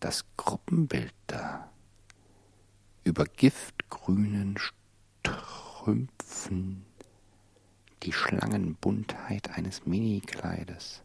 [0.00, 1.70] das Gruppenbild da.
[3.04, 6.13] Über giftgrünen Strümpfen
[8.02, 11.02] die Schlangenbuntheit eines Minikleides.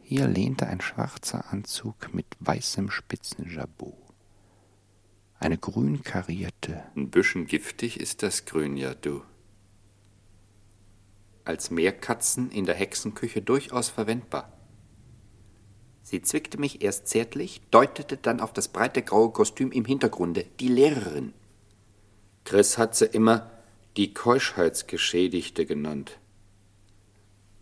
[0.00, 3.94] Hier lehnte ein schwarzer Anzug mit weißem Spitzenjabot.
[5.38, 6.84] Eine grün karierte.
[6.94, 9.22] Ein bisschen giftig ist das Grün ja, du.
[11.44, 14.52] Als Meerkatzen in der Hexenküche durchaus verwendbar.
[16.02, 20.68] Sie zwickte mich erst zärtlich, deutete dann auf das breite graue Kostüm im Hintergrunde, die
[20.68, 21.32] Lehrerin.
[22.44, 23.50] Chris hat sie immer
[23.96, 26.18] die Keuschheitsgeschädigte genannt.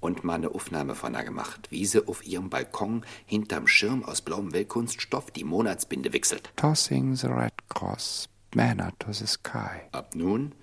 [0.00, 4.22] Und mal eine Aufnahme von ihr gemacht, wie sie auf ihrem Balkon hinterm Schirm aus
[4.22, 6.52] blauem Wellkunststoff die Monatsbinde wechselt.
[6.56, 9.82] Tossing the red cross banner to the sky.
[9.92, 10.54] Ab nun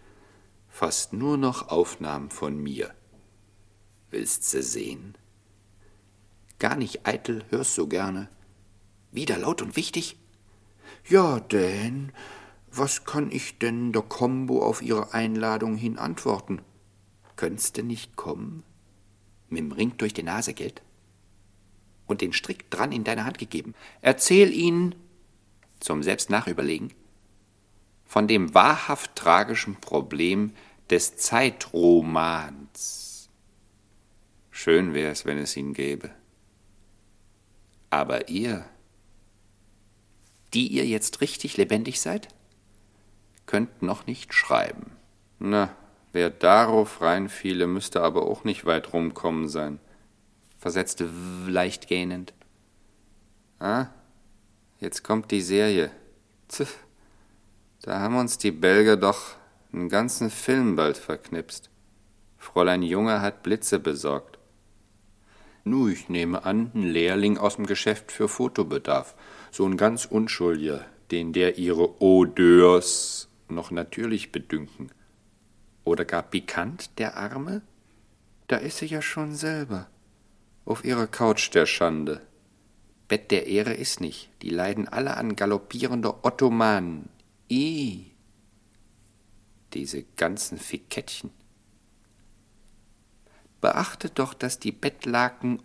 [0.69, 2.93] fast nur noch Aufnahmen von mir.
[4.10, 5.15] Willst sie sehen?
[6.60, 8.30] Gar nicht eitel, hörst so gerne.
[9.12, 10.17] Wieder laut und wichtig?
[11.08, 12.12] Ja, denn,
[12.71, 16.62] was kann ich denn der Kombo auf Ihre Einladung hin antworten?
[17.36, 18.63] Könntest du nicht kommen?
[19.49, 20.82] Mit'm Ring durch die Nase, Geld?
[22.06, 23.73] Und den Strick dran in deine Hand gegeben.
[24.01, 24.95] Erzähl ihnen,
[25.80, 26.93] zum Selbstnachüberlegen,
[28.06, 30.53] von dem wahrhaft tragischen Problem
[30.89, 33.30] des Zeitromans.
[34.49, 36.10] Schön wär's, wenn es ihn gäbe.
[37.89, 38.65] Aber ihr,
[40.53, 42.30] die ihr jetzt richtig lebendig seid,
[43.47, 44.91] könnt noch nicht schreiben.
[45.39, 45.75] Na,
[46.12, 49.79] wer darauf reinfiele, müsste aber auch nicht weit rumkommen sein,
[50.60, 52.33] versetzte W leicht gähnend.
[53.60, 53.88] Ah,
[54.79, 55.89] jetzt kommt die Serie.
[56.51, 56.77] Pf,
[57.81, 59.36] da haben uns die Belgier doch
[59.73, 61.69] einen ganzen Film bald verknipst.
[62.38, 64.38] Fräulein Junge hat Blitze besorgt.
[65.63, 69.15] Nu, ich nehme an, ein Lehrling aus dem Geschäft für Fotobedarf.
[69.51, 74.91] So ein ganz Unschuldiger, den der ihre Odeurs noch natürlich bedünken.
[75.83, 77.62] Oder gar pikant, der Arme?
[78.47, 79.89] Da ist sie ja schon selber.
[80.65, 82.21] Auf ihrer Couch der Schande.
[83.07, 84.29] Bett der Ehre ist nicht.
[84.41, 87.10] Die leiden alle an galoppierender Ottomanen.
[87.49, 88.12] I.
[89.73, 91.31] Diese ganzen Fikettchen.
[93.62, 95.62] Beachte doch, dass die Bettlaken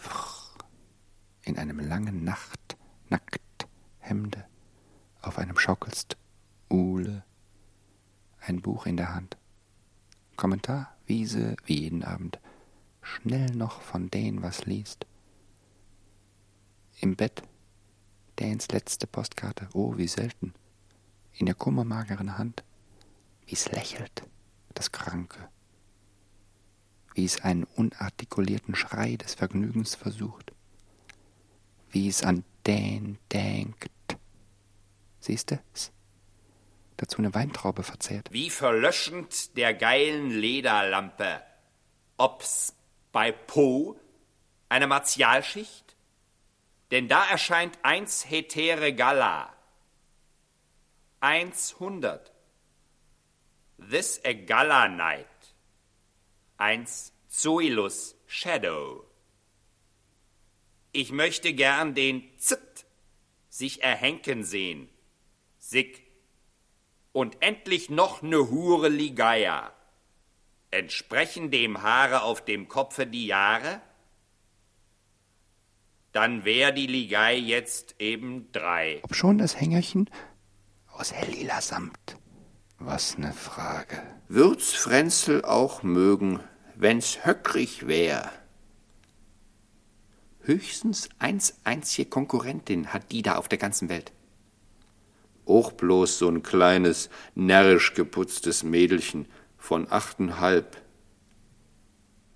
[1.45, 2.77] in einem langen Nacht
[3.09, 3.41] nackt
[3.99, 4.45] Hemde
[5.21, 6.17] auf einem schaukelst
[6.71, 7.25] Uhle
[8.45, 9.37] ein Buch in der Hand.
[10.37, 12.41] Kommentar, Wiese, wie jeden Abend.
[13.01, 15.07] Schnell noch von denen was liest.
[17.01, 17.43] Im Bett,
[18.39, 20.55] der ins letzte Postkarte, oh, wie selten.
[21.35, 22.65] In der kummermageren Hand,
[23.47, 24.23] wie es lächelt,
[24.75, 25.49] das Kranke.
[27.15, 30.53] Wie es einen unartikulierten Schrei des Vergnügens versucht.
[31.91, 33.91] Wie es an den denkt.
[35.21, 35.93] Siehst du's?
[37.03, 38.29] Dazu eine Weintraube verzehrt.
[38.31, 41.43] Wie verlöschend der geilen Lederlampe.
[42.17, 42.75] Ob's
[43.11, 43.99] bei Po
[44.69, 45.97] eine Martialschicht?
[46.91, 49.53] Denn da erscheint eins hetere Gala.
[51.21, 52.33] 100.
[53.91, 55.27] This a Gala Night.
[56.57, 59.05] Eins Zoilus Shadow.
[60.93, 62.87] Ich möchte gern den Zitt
[63.49, 64.89] sich erhenken sehen.
[65.59, 66.12] Sick
[67.13, 69.73] und endlich noch ne Hure Ligaya.
[70.71, 73.81] Entsprechen dem Haare auf dem Kopfe die Jahre?
[76.13, 79.01] Dann wär die Ligei jetzt eben drei.
[79.03, 80.11] Ob schon das Hängerchen
[80.89, 82.17] aus helllila Samt.
[82.79, 84.03] Was ne Frage.
[84.29, 86.41] Würd's Frenzel auch mögen,
[86.75, 88.31] wenn's höckrig wär.
[90.41, 94.13] Höchstens eins einzige Konkurrentin hat die da auf der ganzen Welt
[95.47, 99.27] auch bloß so ein kleines, närrisch geputztes Mädelchen
[99.57, 100.81] von achteinhalb.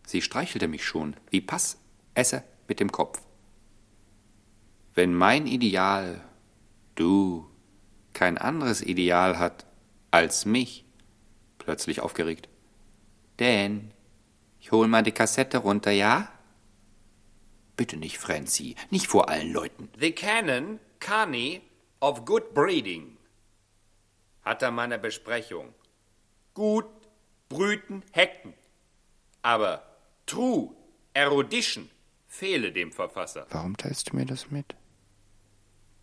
[0.06, 1.78] Sie streichelte mich schon, wie Pass,
[2.14, 3.20] esse mit dem Kopf.
[4.94, 6.24] Wenn mein Ideal,
[6.94, 7.50] du,
[8.12, 9.66] kein anderes Ideal hat
[10.10, 10.86] als mich,
[11.58, 12.48] plötzlich aufgeregt.
[13.38, 13.90] Denn,
[14.60, 16.30] ich hol mal die Kassette runter, ja?
[17.76, 19.90] Bitte nicht, Francie, nicht vor allen Leuten.
[20.00, 21.60] The Canon, Carney,
[22.00, 23.16] of good breeding.
[24.42, 25.74] Hat er meine Besprechung.
[26.54, 26.86] Gut
[27.48, 28.54] brüten, hecken.
[29.42, 29.82] Aber
[30.26, 30.74] true
[31.14, 31.90] erudition
[32.26, 33.46] fehle dem Verfasser.
[33.50, 34.74] Warum teilst du mir das mit?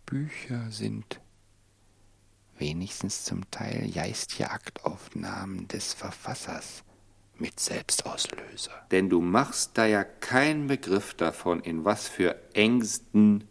[0.06, 1.20] Bücher sind
[2.58, 6.84] wenigstens zum Teil Geistjagdaufnahmen des Verfassers
[7.36, 8.86] mit Selbstauslöser.
[8.90, 13.48] Denn du machst da ja keinen Begriff davon, in was für Ängsten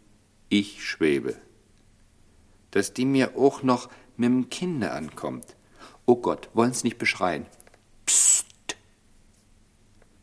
[0.48, 1.36] ich schwebe
[2.74, 5.54] dass die mir auch noch mit dem Kinde ankommt.
[6.06, 7.46] Oh Gott, wollen's nicht beschreien.
[8.04, 8.46] Psst.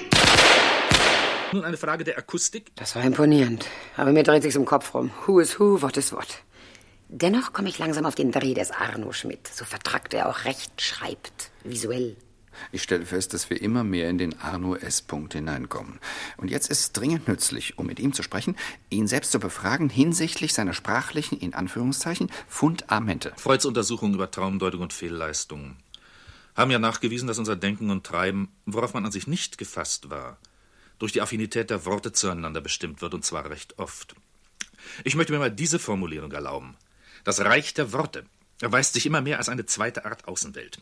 [1.53, 2.75] Nun eine Frage der Akustik.
[2.75, 3.65] Das war imponierend.
[3.95, 5.11] Aber mir dreht sich's im Kopf rum.
[5.25, 6.27] Who is who, what is what.
[7.07, 9.47] Dennoch komme ich langsam auf den Dreh des Arno Schmidt.
[9.47, 11.51] So vertrackt er auch recht schreibt.
[11.63, 12.17] Visuell.
[12.73, 15.99] Ich stelle fest, dass wir immer mehr in den Arno S-Punkt hineinkommen.
[16.35, 18.57] Und jetzt ist es dringend nützlich, um mit ihm zu sprechen,
[18.89, 23.31] ihn selbst zu befragen hinsichtlich seiner sprachlichen, in Anführungszeichen, Fundamente.
[23.37, 25.77] Freuds Untersuchung über Traumdeutung und Fehlleistungen
[26.55, 30.37] haben ja nachgewiesen, dass unser Denken und Treiben, worauf man an sich nicht gefasst war,
[30.99, 34.15] durch die Affinität der Worte zueinander bestimmt wird, und zwar recht oft.
[35.03, 36.75] Ich möchte mir mal diese Formulierung erlauben.
[37.23, 38.25] Das Reich der Worte
[38.61, 40.81] erweist sich immer mehr als eine zweite Art Außenwelt.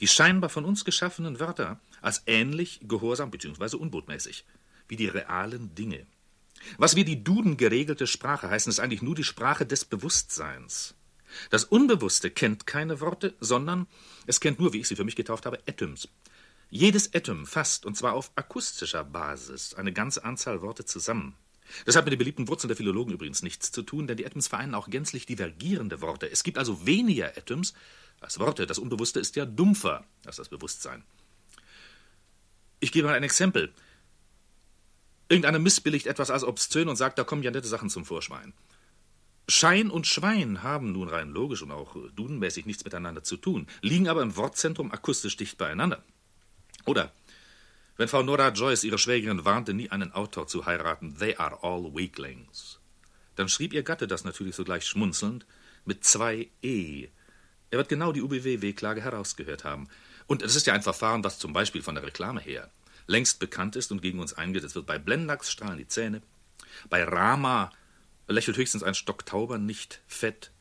[0.00, 3.76] Die scheinbar von uns geschaffenen Wörter als ähnlich, gehorsam bzw.
[3.76, 4.44] unbotmäßig
[4.88, 6.06] wie die realen Dinge.
[6.76, 10.94] Was wir die Duden geregelte Sprache heißen, ist eigentlich nur die Sprache des Bewusstseins.
[11.50, 13.86] Das Unbewusste kennt keine Worte, sondern
[14.26, 16.08] es kennt nur, wie ich sie für mich getauft habe, Atoms.
[16.70, 21.34] Jedes Atom fasst, und zwar auf akustischer Basis, eine ganze Anzahl Worte zusammen.
[21.84, 24.48] Das hat mit den beliebten Wurzeln der Philologen übrigens nichts zu tun, denn die Atoms
[24.48, 26.30] vereinen auch gänzlich divergierende Worte.
[26.30, 27.74] Es gibt also weniger Atoms
[28.20, 28.66] als Worte.
[28.66, 31.04] Das Unbewusste ist ja dumpfer als das Bewusstsein.
[32.80, 33.72] Ich gebe mal ein Exempel.
[35.28, 38.52] Irgendeiner missbilligt etwas als obszön und sagt, da kommen ja nette Sachen zum Vorschwein.
[39.48, 44.08] Schein und Schwein haben nun rein logisch und auch dudenmäßig nichts miteinander zu tun, liegen
[44.08, 46.02] aber im Wortzentrum akustisch dicht beieinander.
[46.86, 47.12] Oder
[47.96, 51.94] wenn Frau Nora Joyce ihre Schwägerin warnte, nie einen Autor zu heiraten, they are all
[51.94, 52.78] weaklings.
[53.36, 55.46] Dann schrieb ihr Gatte das natürlich sogleich schmunzelnd
[55.84, 57.08] mit zwei E.
[57.70, 59.88] Er wird genau die UBW-W-Klage herausgehört haben.
[60.26, 62.70] Und es ist ja ein Verfahren, was zum Beispiel von der Reklame her
[63.06, 64.74] längst bekannt ist und gegen uns eingeht.
[64.74, 66.22] wird bei Blendax strahlen die Zähne.
[66.88, 67.72] Bei Rama
[68.28, 70.52] lächelt höchstens ein Stocktauber nicht fett.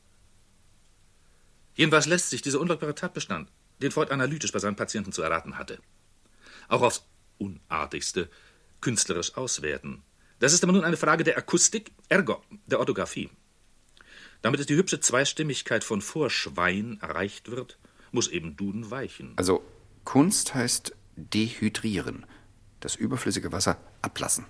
[1.76, 3.50] Jedenfalls lässt sich dieser unleugbare Tatbestand,
[3.82, 5.80] den Freud analytisch bei seinen Patienten zu erraten hatte,
[6.68, 7.06] auch aufs
[7.38, 8.30] Unartigste
[8.82, 10.04] künstlerisch auswerten.
[10.40, 13.30] Das ist aber nun eine Frage der Akustik, ergo der Orthographie.
[14.42, 17.78] Damit es die hübsche Zweistimmigkeit von Vorschwein erreicht wird,
[18.12, 19.34] muss eben Duden weichen.
[19.38, 19.64] Also
[20.04, 22.26] Kunst heißt dehydrieren,
[22.80, 24.46] das überflüssige Wasser ablassen.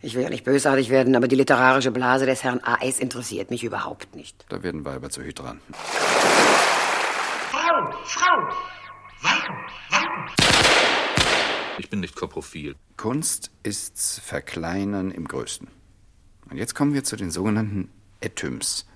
[0.00, 3.00] Ich will ja nicht bösartig werden, aber die literarische Blase des Herrn A.S.
[3.00, 4.46] interessiert mich überhaupt nicht.
[4.48, 5.74] Da werden Weiber zu Hydranten.
[7.50, 8.48] Frau, Frau,
[9.22, 9.54] warten,
[9.90, 10.32] warten.
[11.78, 12.76] Ich bin nicht koprophil.
[12.96, 15.66] Kunst ist's Verkleinern im Größten.
[16.48, 18.86] Und jetzt kommen wir zu den sogenannten Etyms.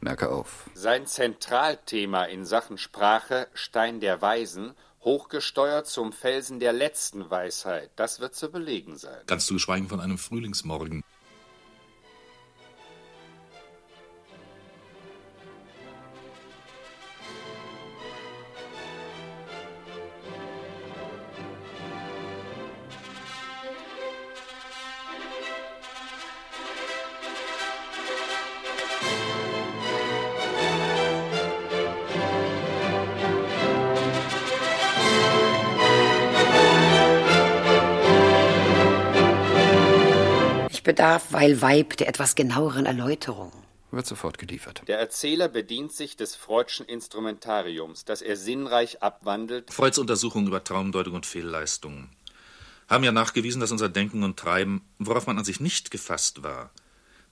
[0.00, 0.68] Merke auf.
[0.74, 4.72] Sein Zentralthema in Sachen Sprache, Stein der Weisen,
[5.04, 9.20] hochgesteuert zum Felsen der letzten Weisheit, das wird zu belegen sein.
[9.26, 11.02] Ganz zu schweigen von einem Frühlingsmorgen.
[41.04, 43.52] Bedarf, weil Weib der etwas genaueren Erläuterung.
[43.90, 44.82] Wird sofort geliefert.
[44.88, 49.72] Der Erzähler bedient sich des Freudschen Instrumentariums, das er sinnreich abwandelt.
[49.72, 52.10] Freuds Untersuchungen über Traumdeutung und Fehlleistungen
[52.88, 56.70] haben ja nachgewiesen, dass unser Denken und Treiben, worauf man an sich nicht gefasst war,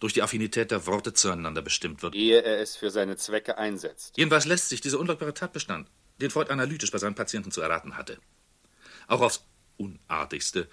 [0.00, 2.14] durch die Affinität der Worte zueinander bestimmt wird.
[2.14, 4.16] Ehe er es für seine Zwecke einsetzt.
[4.16, 5.88] Jedenfalls lässt sich dieser unleugbare Tatbestand,
[6.20, 8.18] den Freud analytisch bei seinen Patienten zu erraten hatte,
[9.08, 9.44] auch aufs
[9.76, 10.68] Unartigste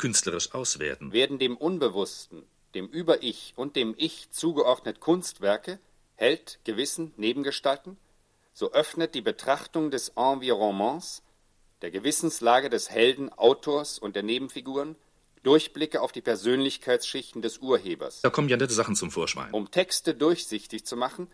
[0.00, 1.12] künstlerisch auswerten.
[1.12, 2.42] Werden dem Unbewussten,
[2.74, 5.78] dem Über-Ich und dem Ich zugeordnet Kunstwerke,
[6.16, 7.96] Held, Gewissen, Nebengestalten,
[8.52, 11.22] so öffnet die Betrachtung des Environnements,
[11.82, 14.96] der Gewissenslage des Helden, Autors und der Nebenfiguren
[15.42, 18.20] Durchblicke auf die Persönlichkeitsschichten des Urhebers.
[18.20, 19.50] Da kommen ja nette Sachen zum Vorschein.
[19.52, 21.28] Um Texte durchsichtig zu machen,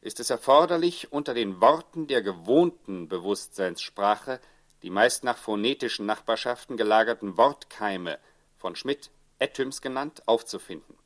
[0.00, 4.40] ist es erforderlich, unter den Worten der gewohnten Bewusstseinssprache
[4.82, 8.18] die meist nach phonetischen Nachbarschaften gelagerten Wortkeime,
[8.56, 10.96] von Schmidt Ethyms genannt, aufzufinden.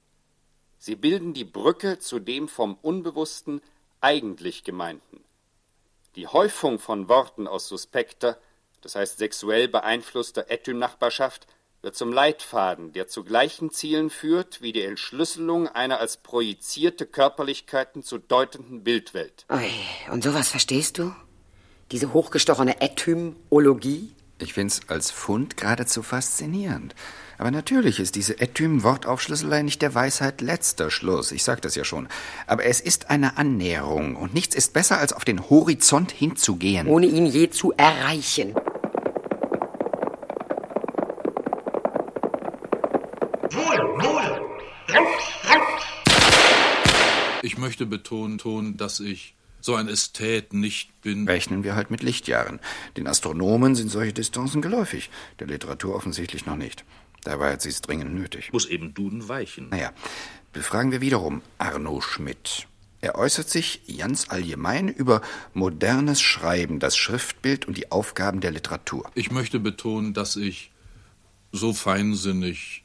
[0.78, 3.62] Sie bilden die Brücke zu dem vom Unbewussten
[4.00, 5.24] eigentlich Gemeinten.
[6.16, 8.38] Die Häufung von Worten aus suspekter,
[8.82, 11.46] das heißt sexuell beeinflusster Etym-Nachbarschaft,
[11.84, 18.02] wird zum Leitfaden, der zu gleichen Zielen führt wie die Entschlüsselung einer als projizierte Körperlichkeiten
[18.02, 19.46] zu deutenden Bildwelt.
[19.50, 19.70] Ui,
[20.10, 21.14] und sowas verstehst du?
[21.92, 24.10] Diese hochgestochene Etymologie?
[24.38, 26.94] Ich find's als Fund geradezu faszinierend.
[27.38, 31.32] Aber natürlich ist diese Etym-Wortaufschlüsselei nicht der Weisheit letzter Schluss.
[31.32, 32.08] Ich sag das ja schon.
[32.46, 34.16] Aber es ist eine Annäherung.
[34.16, 36.86] Und nichts ist besser, als auf den Horizont hinzugehen.
[36.88, 38.54] Ohne ihn je zu erreichen.
[47.42, 51.26] Ich möchte betonen, dass ich so ein Ästhet nicht bin.
[51.26, 52.60] Rechnen wir halt mit Lichtjahren.
[52.98, 56.84] Den Astronomen sind solche Distanzen geläufig, der Literatur offensichtlich noch nicht.
[57.22, 58.52] Dabei hat sie es dringend nötig.
[58.52, 59.70] Muss eben Duden weichen.
[59.70, 59.94] Naja,
[60.52, 62.66] befragen wir wiederum Arno Schmidt.
[63.00, 65.22] Er äußert sich ganz allgemein über
[65.54, 69.10] modernes Schreiben, das Schriftbild und die Aufgaben der Literatur.
[69.14, 70.72] Ich möchte betonen, dass ich
[71.52, 72.84] so feinsinnig,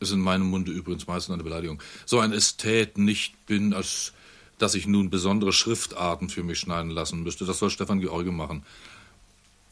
[0.00, 4.14] ist in meinem Munde übrigens meistens eine Beleidigung, so ein Ästhet nicht bin, als
[4.58, 7.44] dass ich nun besondere Schriftarten für mich schneiden lassen müsste.
[7.44, 8.64] Das soll Stefan George machen.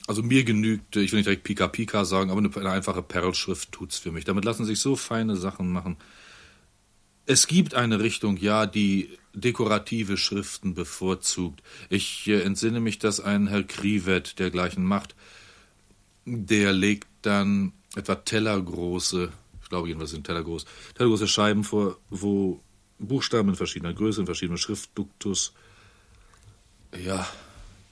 [0.07, 3.97] Also mir genügt, ich will nicht direkt Pika Pika sagen, aber eine, einfache Perlschrift tut's
[3.99, 4.25] für mich.
[4.25, 5.97] Damit lassen sich so feine Sachen machen.
[7.27, 11.63] Es gibt eine Richtung, ja, die dekorative Schriften bevorzugt.
[11.89, 15.15] Ich äh, entsinne mich, dass ein Herr Krivet dergleichen macht.
[16.27, 20.67] Der legt dann etwa tellergroße, ich glaube jedenfalls sind tellergroß,
[20.97, 22.61] tellergroße Scheiben vor, wo
[23.07, 25.53] Buchstaben in verschiedener Größe, in verschiedenem Schriftduktus.
[27.05, 27.27] Ja,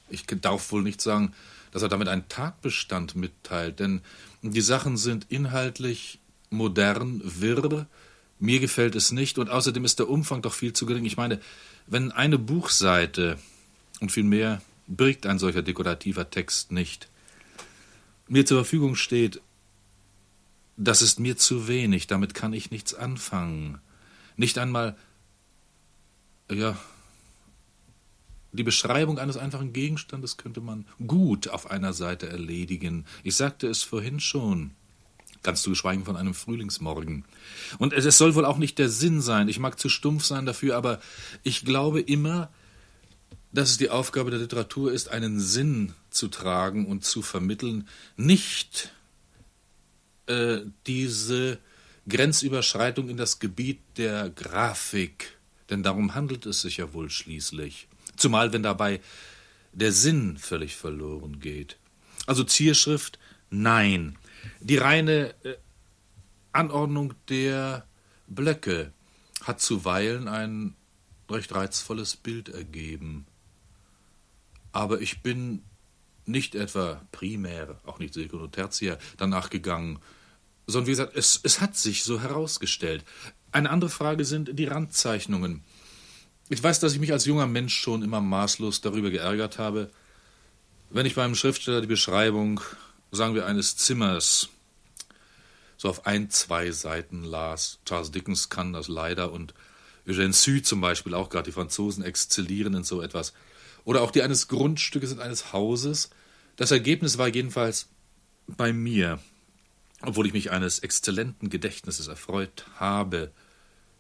[0.08, 1.34] ich darf wohl nicht sagen,
[1.72, 4.02] dass er damit einen Tatbestand mitteilt, denn
[4.42, 6.18] die Sachen sind inhaltlich
[6.50, 7.86] modern, wirr,
[8.38, 11.04] mir gefällt es nicht und außerdem ist der Umfang doch viel zu gering.
[11.04, 11.40] Ich meine,
[11.86, 13.38] wenn eine Buchseite
[14.00, 17.08] und viel mehr birgt ein solcher dekorativer Text nicht,
[18.28, 19.40] mir zur Verfügung steht,
[20.76, 23.80] das ist mir zu wenig, damit kann ich nichts anfangen.
[24.36, 24.96] Nicht einmal
[26.50, 26.76] Ja,
[28.52, 33.06] die Beschreibung eines einfachen Gegenstandes könnte man gut auf einer Seite erledigen.
[33.22, 34.72] Ich sagte es vorhin schon.
[35.42, 37.24] Ganz zu geschweigen von einem Frühlingsmorgen.
[37.78, 39.48] Und es soll wohl auch nicht der Sinn sein.
[39.48, 41.00] Ich mag zu stumpf sein dafür, aber
[41.42, 42.50] ich glaube immer,
[43.52, 48.92] dass es die Aufgabe der Literatur ist, einen Sinn zu tragen und zu vermitteln, nicht
[50.26, 51.58] äh, diese
[52.08, 55.38] Grenzüberschreitung in das Gebiet der Grafik,
[55.70, 57.88] denn darum handelt es sich ja wohl schließlich.
[58.16, 59.00] Zumal wenn dabei
[59.72, 61.78] der Sinn völlig verloren geht.
[62.26, 63.18] Also Zierschrift,
[63.50, 64.18] nein.
[64.60, 65.56] Die reine äh,
[66.52, 67.86] Anordnung der
[68.26, 68.92] Blöcke
[69.42, 70.74] hat zuweilen ein
[71.30, 73.26] recht reizvolles Bild ergeben.
[74.72, 75.62] Aber ich bin
[76.26, 79.98] nicht etwa primär, auch nicht sekundär und tertiär danach gegangen,
[80.72, 83.04] sondern wie gesagt, es, es hat sich so herausgestellt.
[83.52, 85.62] Eine andere Frage sind die Randzeichnungen.
[86.48, 89.90] Ich weiß, dass ich mich als junger Mensch schon immer maßlos darüber geärgert habe,
[90.90, 92.60] wenn ich beim Schriftsteller die Beschreibung,
[93.10, 94.48] sagen wir, eines Zimmers
[95.78, 97.78] so auf ein, zwei Seiten las.
[97.86, 99.54] Charles Dickens kann das leider und
[100.06, 103.32] Eugène Sue zum Beispiel, auch gerade die Franzosen exzellieren in so etwas.
[103.84, 106.10] Oder auch die eines Grundstückes und eines Hauses.
[106.56, 107.88] Das Ergebnis war jedenfalls
[108.46, 109.18] bei mir,
[110.02, 113.32] obwohl ich mich eines exzellenten Gedächtnisses erfreut habe,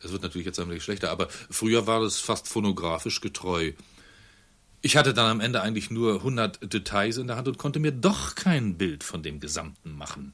[0.00, 3.72] es wird natürlich jetzt ein schlechter, aber früher war es fast phonografisch getreu.
[4.80, 7.92] Ich hatte dann am Ende eigentlich nur 100 Details in der Hand und konnte mir
[7.92, 10.32] doch kein Bild von dem Gesamten machen.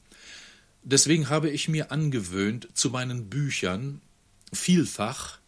[0.83, 4.01] Deswegen habe ich mir angewöhnt, zu meinen Büchern
[4.53, 5.39] vielfach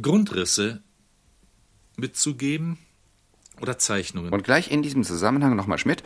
[0.00, 0.82] Grundrisse
[1.96, 2.76] mitzugeben
[3.60, 4.32] oder Zeichnungen.
[4.32, 6.02] Und gleich in diesem Zusammenhang nochmal Schmidt.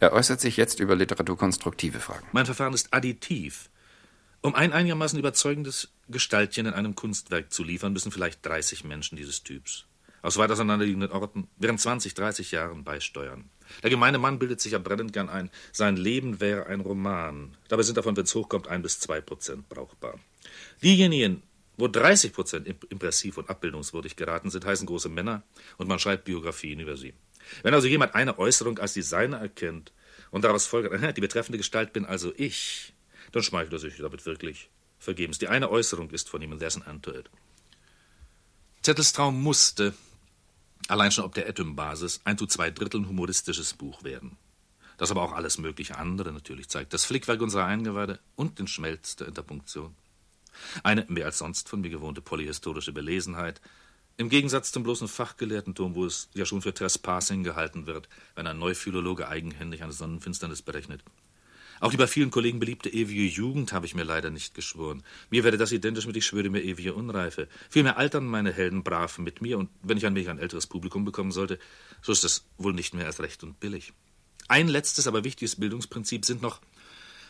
[0.00, 2.26] Er äußert sich jetzt über literaturkonstruktive Fragen.
[2.32, 3.70] Mein Verfahren ist additiv.
[4.40, 9.42] Um ein einigermaßen überzeugendes Gestaltchen in einem Kunstwerk zu liefern, müssen vielleicht 30 Menschen dieses
[9.42, 9.88] Typs
[10.22, 13.48] aus weit auseinanderliegenden Orten während 20, 30 Jahren beisteuern.
[13.82, 17.56] Der gemeine Mann bildet sich ja brennend gern ein, sein Leben wäre ein Roman.
[17.68, 20.18] Dabei sind davon, wenn es hochkommt, ein bis zwei Prozent brauchbar.
[20.82, 21.42] Diejenigen,
[21.76, 25.42] wo 30 Prozent impressiv und abbildungswürdig geraten sind, heißen große Männer
[25.76, 27.14] und man schreibt Biografien über sie.
[27.62, 29.92] Wenn also jemand eine Äußerung als die seine erkennt
[30.30, 32.94] und daraus folgt, die betreffende Gestalt bin also ich,
[33.32, 35.38] dann schmeichelt er sich damit wirklich vergebens.
[35.38, 37.12] Die eine Äußerung ist von ihm, und there's an end to.
[38.82, 39.94] Zettelstraum musste,
[40.88, 44.36] allein schon ob der Atom-Basis, ein zu zwei Dritteln humoristisches Buch werden.
[44.96, 46.92] Das aber auch alles mögliche andere natürlich zeigt.
[46.92, 49.94] Das Flickwerk unserer Eingeweide und den Schmelz der Interpunktion.
[50.82, 53.60] Eine mehr als sonst von mir gewohnte polyhistorische Belesenheit,
[54.18, 58.58] im Gegensatz zum bloßen Fachgelehrtentum, wo es ja schon für Trespassing gehalten wird, wenn ein
[58.58, 61.02] Neuphilologe eigenhändig eine Sonnenfinsternis berechnet.
[61.80, 65.04] Auch die bei vielen Kollegen beliebte ewige Jugend habe ich mir leider nicht geschworen.
[65.30, 67.46] Mir werde das identisch mit ich schwöre mir ewige Unreife.
[67.70, 71.04] Vielmehr altern meine Helden brav mit mir, und wenn ich ein wenig ein älteres Publikum
[71.04, 71.60] bekommen sollte,
[72.02, 73.92] so ist das wohl nicht mehr als recht und billig.
[74.48, 76.60] Ein letztes, aber wichtiges Bildungsprinzip sind noch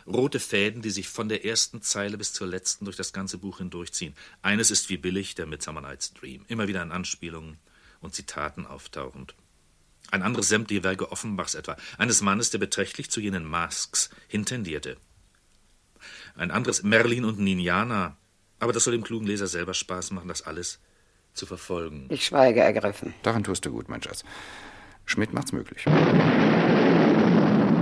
[0.09, 3.59] rote Fäden, die sich von der ersten Zeile bis zur letzten durch das ganze Buch
[3.59, 4.15] hindurchziehen.
[4.43, 7.59] Eines ist wie billig der Midsummer Night's Dream, immer wieder in Anspielungen
[8.01, 9.35] und Zitaten auftauchend.
[10.11, 14.97] Ein anderes sämtliche Werke Offenbachs etwa, eines Mannes, der beträchtlich zu jenen Masks hintendierte.
[16.35, 18.17] Ein anderes Merlin und Ninjana,
[18.59, 20.79] aber das soll dem klugen Leser selber Spaß machen, das alles
[21.35, 22.07] zu verfolgen.
[22.09, 23.15] Ich schweige ergriffen.
[23.23, 24.25] Daran tust du gut, mein Schatz.
[25.05, 25.83] Schmidt macht's möglich.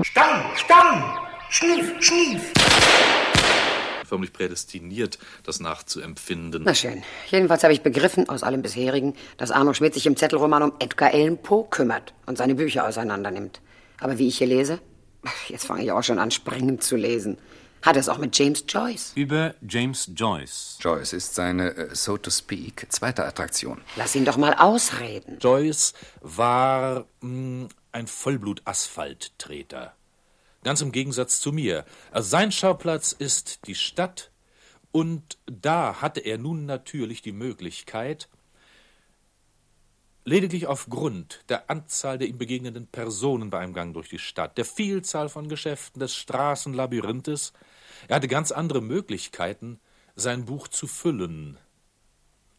[0.02, 1.25] Stamm, Stamm!
[1.48, 2.52] Schnief, schnief!
[4.06, 6.62] förmlich prädestiniert, das nachzuempfinden.
[6.64, 7.02] Na schön.
[7.28, 11.12] Jedenfalls habe ich begriffen, aus allem bisherigen, dass Arno Schmidt sich im Zettelroman um Edgar
[11.12, 13.60] Allan Poe kümmert und seine Bücher auseinandernimmt.
[14.00, 14.78] Aber wie ich hier lese,
[15.48, 17.36] jetzt fange ich auch schon an, springend zu lesen.
[17.82, 19.12] Hat es auch mit James Joyce?
[19.14, 20.78] Über James Joyce.
[20.80, 23.80] Joyce ist seine, äh, so to speak, zweite Attraktion.
[23.96, 25.38] Lass ihn doch mal ausreden.
[25.40, 29.94] Joyce war mh, hm, ein Vollblut-Asphalttreter.
[30.66, 31.84] Ganz im Gegensatz zu mir.
[32.10, 34.32] Also sein Schauplatz ist die Stadt,
[34.90, 38.28] und da hatte er nun natürlich die Möglichkeit,
[40.24, 44.64] lediglich aufgrund der Anzahl der ihm begegnenden Personen bei einem Gang durch die Stadt, der
[44.64, 47.52] Vielzahl von Geschäften, des Straßenlabyrinthes,
[48.08, 49.78] er hatte ganz andere Möglichkeiten,
[50.16, 51.58] sein Buch zu füllen.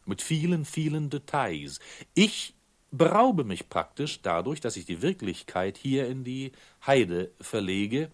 [0.06, 1.78] Mit vielen, vielen Details.
[2.14, 2.54] Ich
[2.90, 6.52] beraube mich praktisch dadurch, dass ich die Wirklichkeit hier in die
[6.86, 8.10] Heide verlege,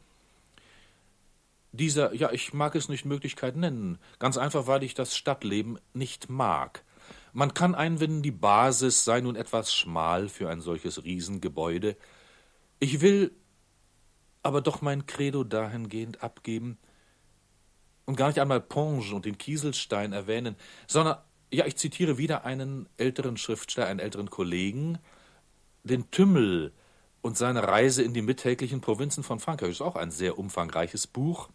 [1.73, 6.29] dieser, ja, ich mag es nicht Möglichkeit nennen, ganz einfach, weil ich das Stadtleben nicht
[6.29, 6.85] mag.
[7.33, 11.97] Man kann einwenden, die Basis sei nun etwas schmal für ein solches Riesengebäude.
[12.79, 13.33] Ich will
[14.45, 16.79] aber doch mein Credo dahingehend abgeben
[18.05, 20.55] und gar nicht einmal Ponge und den Kieselstein erwähnen,
[20.87, 21.19] sondern
[21.55, 24.99] Ja, ich zitiere wieder einen älteren Schriftsteller, einen älteren Kollegen,
[25.85, 26.73] den Tümmel
[27.23, 29.69] und seine Reise in die mittäglichen Provinzen von Frankreich.
[29.69, 31.49] Das ist auch ein sehr umfangreiches Buch.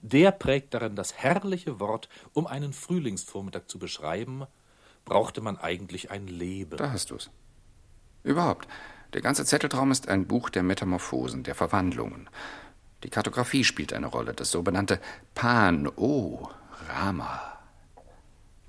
[0.00, 4.46] Der prägt darin das herrliche Wort, um einen Frühlingsvormittag zu beschreiben,
[5.04, 6.78] brauchte man eigentlich ein Leben.
[6.78, 7.28] Da hast du's.
[8.24, 8.66] Überhaupt.
[9.12, 12.30] Der ganze Zetteltraum ist ein Buch der Metamorphosen, der Verwandlungen.
[13.04, 15.00] Die Kartografie spielt eine Rolle, das sogenannte
[15.34, 16.48] Pan, oh,
[16.88, 17.59] Rama.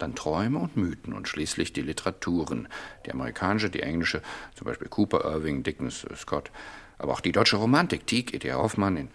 [0.01, 2.67] Dann Träume und Mythen und schließlich die Literaturen.
[3.05, 4.23] Die amerikanische, die englische,
[4.55, 6.49] zum Beispiel Cooper, Irving, Dickens, Scott.
[6.97, 8.55] Aber auch die deutsche Romantik, Tieck, E.T.A.
[8.55, 9.09] Hoffmann in,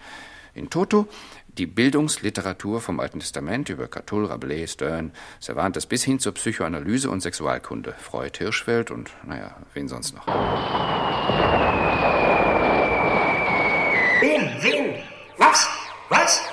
[0.54, 1.08] in Toto,
[1.48, 7.20] die Bildungsliteratur vom Alten Testament über Catull, Rabelais, Stern, Cervantes bis hin zur Psychoanalyse und
[7.20, 7.94] Sexualkunde.
[7.98, 10.26] Freud, Hirschfeld und, naja, wen sonst noch.
[14.20, 14.50] Wen?
[14.62, 15.02] Wen?
[15.36, 15.68] Was?
[16.10, 16.45] Was?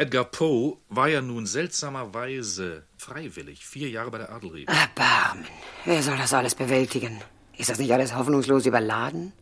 [0.00, 4.64] Edgar Poe war ja nun seltsamerweise freiwillig vier Jahre bei der Adlerie.
[4.64, 5.44] Erbarmen.
[5.84, 7.20] Wer soll das alles bewältigen?
[7.58, 9.34] Ist das nicht alles hoffnungslos überladen?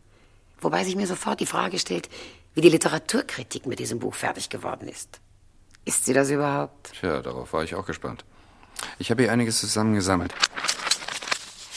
[0.59, 2.09] Wobei sich mir sofort die Frage stellt,
[2.55, 5.21] wie die Literaturkritik mit diesem Buch fertig geworden ist.
[5.85, 6.91] Ist sie das überhaupt?
[6.99, 8.25] Tja, darauf war ich auch gespannt.
[8.97, 10.33] Ich habe hier einiges zusammengesammelt.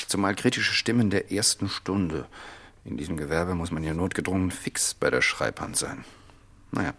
[0.08, 2.26] Zumal kritische Stimmen der ersten Stunde.
[2.84, 6.04] In diesem Gewerbe muss man ja notgedrungen fix bei der Schreibhand sein.
[6.72, 6.94] Naja,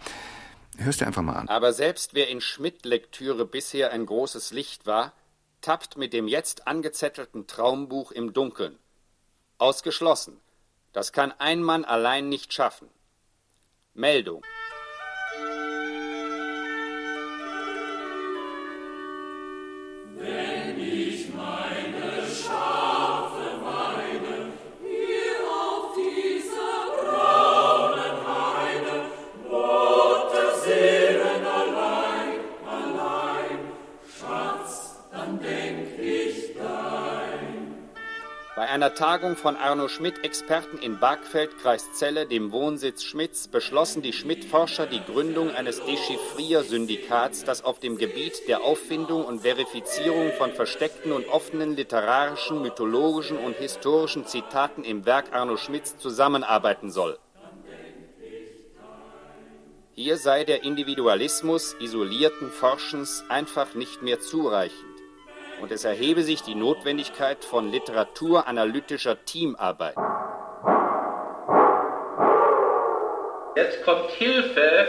[0.78, 1.50] hörst du einfach mal an.
[1.50, 5.14] Aber selbst wer in Schmidt-Lektüre bisher ein großes Licht war,
[5.62, 8.78] tappt mit dem jetzt angezettelten Traumbuch im Dunkeln.
[9.58, 10.40] Ausgeschlossen.
[10.92, 12.90] Das kann ein Mann allein nicht schaffen.
[13.94, 14.44] Meldung.
[38.84, 44.88] Einer Tagung von Arno Schmidt-Experten in Bargfeld, Kreis Celle, dem Wohnsitz Schmidts, beschlossen die Schmidt-Forscher
[44.88, 51.30] die Gründung eines Dechiffrier-Syndikats, das auf dem Gebiet der Auffindung und Verifizierung von versteckten und
[51.30, 57.18] offenen literarischen, mythologischen und historischen Zitaten im Werk Arno Schmidts zusammenarbeiten soll.
[59.94, 64.93] Hier sei der Individualismus isolierten Forschens einfach nicht mehr zureichend
[65.64, 69.96] und es erhebe sich die Notwendigkeit von literaturanalytischer Teamarbeit.
[73.56, 74.88] Jetzt kommt Hilfe.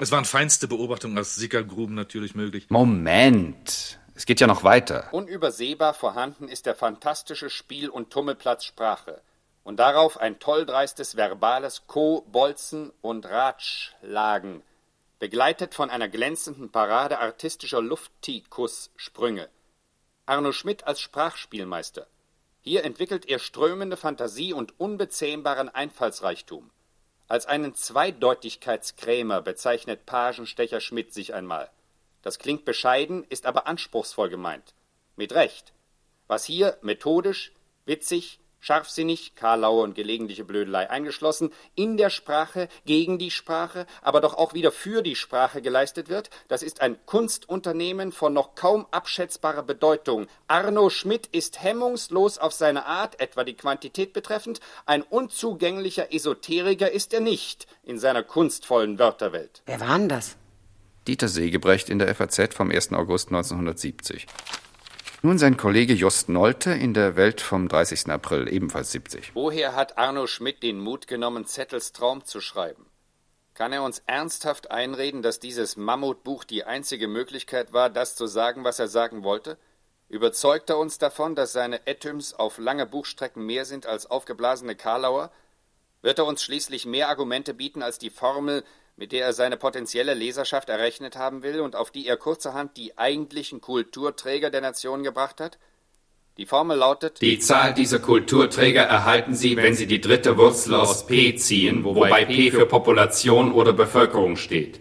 [0.00, 2.70] Es waren feinste Beobachtungen aus Sickergruben natürlich möglich.
[2.70, 3.98] Moment.
[4.14, 5.08] Es geht ja noch weiter.
[5.12, 9.20] Unübersehbar vorhanden ist der fantastische Spiel- und Tummelplatz Sprache
[9.64, 14.62] und darauf ein tolldreistes verbales Ko, Bolzen und Ratschlagen,
[15.18, 19.48] begleitet von einer glänzenden Parade artistischer Lufttikus-Sprünge.
[20.26, 22.06] Arno Schmidt als Sprachspielmeister.
[22.60, 26.70] Hier entwickelt er strömende Fantasie und unbezähmbaren Einfallsreichtum.
[27.28, 31.70] Als einen Zweideutigkeitskrämer bezeichnet Pagenstecher Schmidt sich einmal.
[32.22, 34.74] Das klingt bescheiden, ist aber anspruchsvoll gemeint.
[35.16, 35.72] Mit Recht.
[36.26, 37.52] Was hier methodisch,
[37.84, 44.34] witzig, scharfsinnig, Karlauer und gelegentliche Blödelei eingeschlossen, in der Sprache, gegen die Sprache, aber doch
[44.34, 49.62] auch wieder für die Sprache geleistet wird, das ist ein Kunstunternehmen von noch kaum abschätzbarer
[49.62, 50.26] Bedeutung.
[50.48, 57.14] Arno Schmidt ist hemmungslos auf seine Art, etwa die Quantität betreffend, ein unzugänglicher Esoteriker ist
[57.14, 59.62] er nicht in seiner kunstvollen Wörterwelt.
[59.66, 60.36] Wer war denn das?
[61.06, 62.92] Dieter Segebrecht in der FAZ vom 1.
[62.92, 64.26] August 1970.
[65.26, 68.10] Nun sein Kollege Jost Nolte in der Welt vom 30.
[68.10, 69.32] April, ebenfalls 70.
[69.34, 72.86] Woher hat Arno Schmidt den Mut genommen, Zettels Traum zu schreiben?
[73.52, 78.62] Kann er uns ernsthaft einreden, dass dieses Mammutbuch die einzige Möglichkeit war, das zu sagen,
[78.62, 79.58] was er sagen wollte?
[80.08, 85.32] Überzeugt er uns davon, dass seine Etüms auf lange Buchstrecken mehr sind als aufgeblasene Karlauer?
[86.02, 88.62] Wird er uns schließlich mehr Argumente bieten als die Formel,
[88.96, 92.96] mit der er seine potenzielle Leserschaft errechnet haben will und auf die er kurzerhand die
[92.96, 95.58] eigentlichen Kulturträger der Nation gebracht hat?
[96.38, 101.06] Die Formel lautet Die Zahl dieser Kulturträger erhalten Sie, wenn Sie die dritte Wurzel aus
[101.06, 104.80] P ziehen, wobei P für Population oder Bevölkerung steht.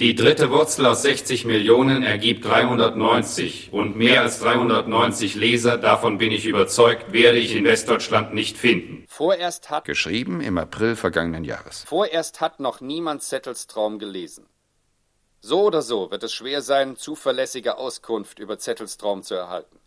[0.00, 6.32] Die dritte Wurzel aus 60 Millionen ergibt 390 und mehr als 390 Leser, davon bin
[6.32, 9.04] ich überzeugt, werde ich in Westdeutschland nicht finden.
[9.08, 11.84] Vorerst hat Geschrieben im April vergangenen Jahres.
[11.86, 14.46] Vorerst hat noch niemand Zettels Traum gelesen.
[15.42, 19.78] So oder so wird es schwer sein, zuverlässige Auskunft über Zettels Traum zu erhalten.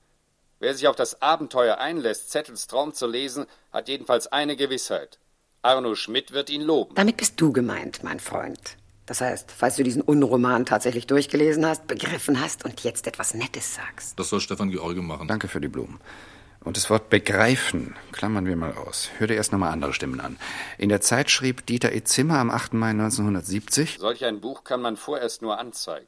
[0.59, 5.17] Wer sich auf das Abenteuer einlässt, Zettels Traum zu lesen, hat jedenfalls eine Gewissheit.
[5.63, 6.93] Arno Schmidt wird ihn loben.
[6.93, 8.77] Damit bist du gemeint, mein Freund.
[9.05, 13.75] Das heißt, falls du diesen Unroman tatsächlich durchgelesen hast, begriffen hast und jetzt etwas Nettes
[13.75, 14.17] sagst.
[14.17, 15.27] Das soll Stefan George machen.
[15.27, 15.99] Danke für die Blumen.
[16.63, 19.09] Und das Wort begreifen klammern wir mal aus.
[19.17, 20.37] Hör dir erst nochmal andere Stimmen an.
[20.77, 22.03] In der Zeit schrieb Dieter E.
[22.03, 22.73] Zimmer am 8.
[22.73, 23.97] Mai 1970.
[23.99, 26.07] Solch ein Buch kann man vorerst nur anzeigen.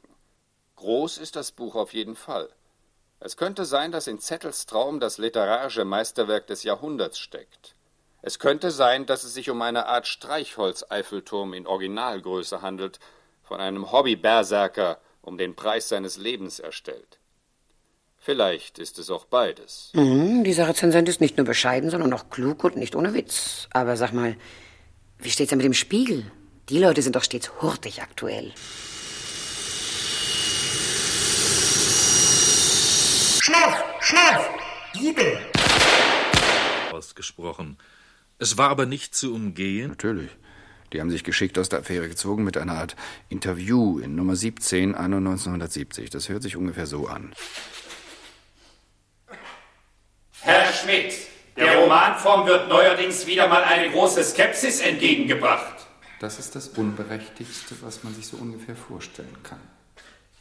[0.77, 2.49] Groß ist das Buch auf jeden Fall.
[3.19, 7.74] Es könnte sein, dass in Zettels Traum das literarische Meisterwerk des Jahrhunderts steckt.
[8.26, 12.99] Es könnte sein, dass es sich um eine Art Streichholz-Eiffelturm in Originalgröße handelt,
[13.43, 17.19] von einem Hobby-Berserker um den Preis seines Lebens erstellt.
[18.17, 19.91] Vielleicht ist es auch beides.
[19.93, 23.67] Mhm, dieser Rezensent ist nicht nur bescheiden, sondern auch klug und nicht ohne Witz.
[23.69, 24.36] Aber sag mal,
[25.19, 26.32] wie steht's denn mit dem Spiegel?
[26.69, 28.53] Die Leute sind doch stets hurtig aktuell.
[33.39, 34.49] Schlaf, schlaf,
[34.95, 35.38] Diebe.
[36.91, 37.78] Ausgesprochen.
[38.38, 39.89] Es war aber nicht zu umgehen.
[39.89, 40.31] Natürlich.
[40.93, 42.95] Die haben sich geschickt aus der Affäre gezogen mit einer Art
[43.29, 46.09] Interview in Nummer 17, anno 1970.
[46.09, 47.33] Das hört sich ungefähr so an.
[50.41, 51.13] Herr Schmidt,
[51.57, 55.88] der Romanform wird neuerdings wieder mal eine große Skepsis entgegengebracht.
[56.19, 59.59] Das ist das Unberechtigste, was man sich so ungefähr vorstellen kann.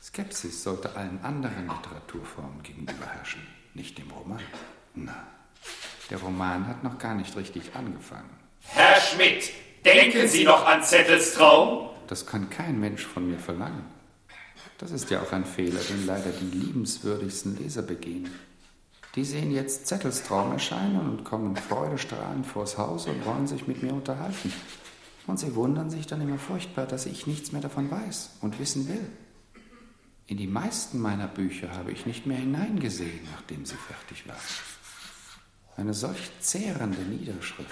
[0.03, 4.43] Skepsis sollte allen anderen Literaturformen gegenüber herrschen, nicht dem Roman.
[4.95, 5.27] Na,
[6.11, 8.31] der Roman hat noch gar nicht richtig angefangen.
[8.69, 9.51] Herr Schmidt,
[9.85, 11.91] denken Sie noch an Zettels Traum?
[12.07, 13.85] Das kann kein Mensch von mir verlangen.
[14.79, 18.31] Das ist ja auch ein Fehler, den leider die liebenswürdigsten Leser begehen.
[19.15, 23.83] Die sehen jetzt Zettels Traum erscheinen und kommen freudestrahlend vors Haus und wollen sich mit
[23.83, 24.53] mir unterhalten.
[25.27, 28.89] Und sie wundern sich dann immer furchtbar, dass ich nichts mehr davon weiß und wissen
[28.89, 29.07] will.
[30.27, 34.39] In die meisten meiner Bücher habe ich nicht mehr hineingesehen, nachdem sie fertig waren.
[35.77, 37.69] Eine solch zehrende Niederschrift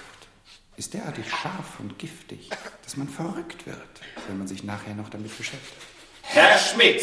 [0.76, 2.50] ist derartig scharf und giftig,
[2.82, 3.78] dass man verrückt wird,
[4.26, 5.80] wenn man sich nachher noch damit beschäftigt.
[6.22, 7.00] Herr Schmidt,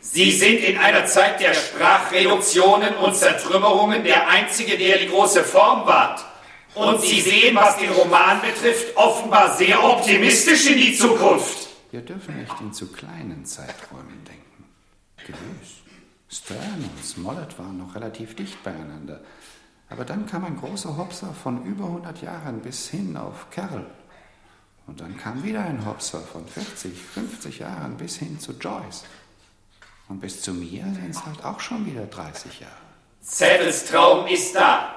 [0.00, 5.86] Sie sind in einer Zeit der Sprachreduktionen und Zertrümmerungen der Einzige, der die große Form
[5.86, 6.24] wahrt.
[6.74, 11.68] Und Sie sehen, was den Roman betrifft, offenbar sehr optimistisch in die Zukunft.
[11.92, 14.64] Wir dürfen nicht in zu kleinen Zeiträumen denken.
[15.18, 15.82] Gewiss.
[16.28, 19.20] Stern und Smollett waren noch relativ dicht beieinander.
[19.92, 23.84] Aber dann kam ein großer Hopser von über 100 Jahren bis hin auf Kerl.
[24.86, 29.04] Und dann kam wieder ein Hopser von 40, 50 Jahren bis hin zu Joyce.
[30.08, 32.72] Und bis zu mir sind es halt auch schon wieder 30 Jahre.
[33.20, 34.94] Zettels Traum ist da.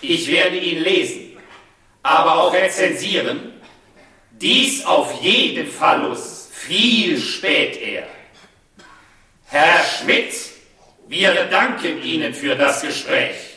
[0.00, 1.36] Ich werde ihn lesen,
[2.02, 3.52] aber auch rezensieren.
[4.30, 8.06] Dies auf jeden Fallus viel spät er.
[9.44, 10.34] Herr Schmidt,
[11.08, 13.53] wir danken Ihnen für das Gespräch.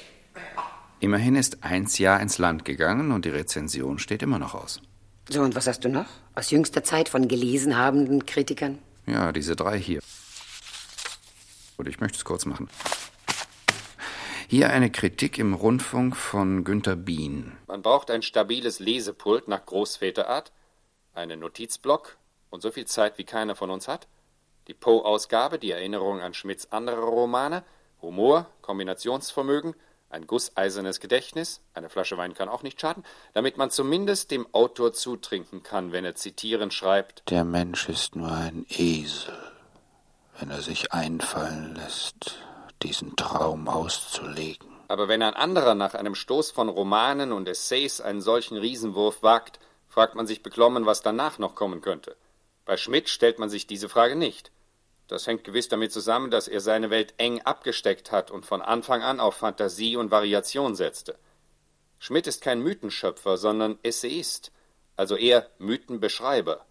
[1.00, 4.82] Immerhin ist eins Jahr ins Land gegangen und die Rezension steht immer noch aus.
[5.30, 6.08] So, und was hast du noch?
[6.34, 8.80] Aus jüngster Zeit von gelesen habenden Kritikern?
[9.06, 10.02] Ja, diese drei hier.
[11.78, 12.68] Und ich möchte es kurz machen.
[14.48, 17.52] Hier eine Kritik im Rundfunk von Günter Bien.
[17.68, 20.52] Man braucht ein stabiles Lesepult nach Großväterart,
[21.14, 22.18] einen Notizblock
[22.50, 24.08] und so viel Zeit, wie keiner von uns hat,
[24.68, 27.64] die Poe-Ausgabe, die Erinnerung an Schmidts andere Romane,
[28.02, 29.76] Humor, Kombinationsvermögen,
[30.10, 33.04] ein gusseisernes Gedächtnis, eine Flasche Wein kann auch nicht schaden,
[33.34, 37.30] damit man zumindest dem Autor zutrinken kann, wenn er zitierend schreibt.
[37.30, 39.38] Der Mensch ist nur ein Esel,
[40.40, 42.38] wenn er sich einfallen lässt,
[42.84, 44.68] diesen Traum auszulegen.
[44.88, 49.60] Aber wenn ein anderer nach einem Stoß von Romanen und Essays einen solchen Riesenwurf wagt,
[49.90, 52.16] fragt man sich beklommen, was danach noch kommen könnte.
[52.66, 54.52] Bei Schmidt stellt man sich diese Frage nicht.
[55.08, 59.02] Das hängt gewiss damit zusammen, dass er seine Welt eng abgesteckt hat und von Anfang
[59.02, 61.18] an auf Fantasie und Variation setzte.
[62.00, 64.52] Schmidt ist kein Mythenschöpfer, sondern Essayist,
[64.96, 66.66] also eher Mythenbeschreiber.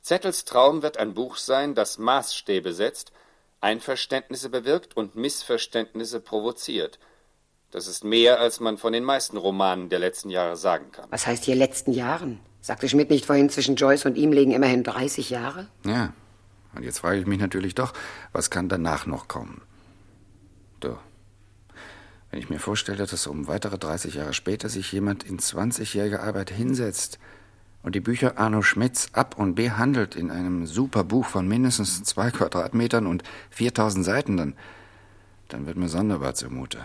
[0.00, 3.12] Zettels Traum wird ein Buch sein, das Maßstäbe setzt,
[3.60, 7.00] Einverständnisse bewirkt und Missverständnisse provoziert.
[7.72, 11.10] Das ist mehr, als man von den meisten Romanen der letzten Jahre sagen kann.
[11.10, 12.38] Was heißt hier letzten Jahren?
[12.60, 15.68] Sagte Schmidt nicht vorhin, zwischen Joyce und ihm liegen immerhin 30 Jahre?
[15.84, 16.12] Ja,
[16.76, 17.92] und jetzt frage ich mich natürlich doch,
[18.32, 19.62] was kann danach noch kommen?
[20.80, 20.96] Du,
[22.30, 26.50] wenn ich mir vorstelle, dass um weitere 30 Jahre später sich jemand in 20-jähriger Arbeit
[26.50, 27.18] hinsetzt
[27.82, 32.30] und die Bücher Arno Schmidts ab und behandelt in einem super Buch von mindestens zwei
[32.30, 34.54] Quadratmetern und 4000 Seiten, dann,
[35.48, 36.80] dann wird mir sonderbar zumute.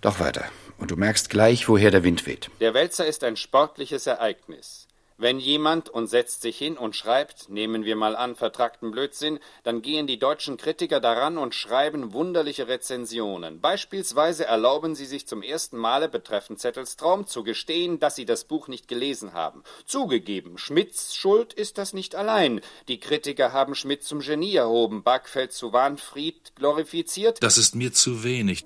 [0.00, 0.46] Doch weiter.
[0.78, 2.50] Und du merkst gleich, woher der Wind weht.
[2.60, 4.88] Der Wälzer ist ein sportliches Ereignis.
[5.22, 9.80] Wenn jemand und setzt sich hin und schreibt, nehmen wir mal an, vertrackten Blödsinn, dann
[9.80, 13.60] gehen die deutschen Kritiker daran und schreiben wunderliche Rezensionen.
[13.60, 18.42] Beispielsweise erlauben sie sich zum ersten Male betreffend Zettels Traum zu gestehen, dass sie das
[18.42, 19.62] Buch nicht gelesen haben.
[19.86, 22.60] Zugegeben, Schmidts Schuld ist das nicht allein.
[22.88, 27.40] Die Kritiker haben Schmidt zum Genie erhoben, Backfeld zu Wahnfried glorifiziert.
[27.40, 28.64] Das ist mir zu wenig.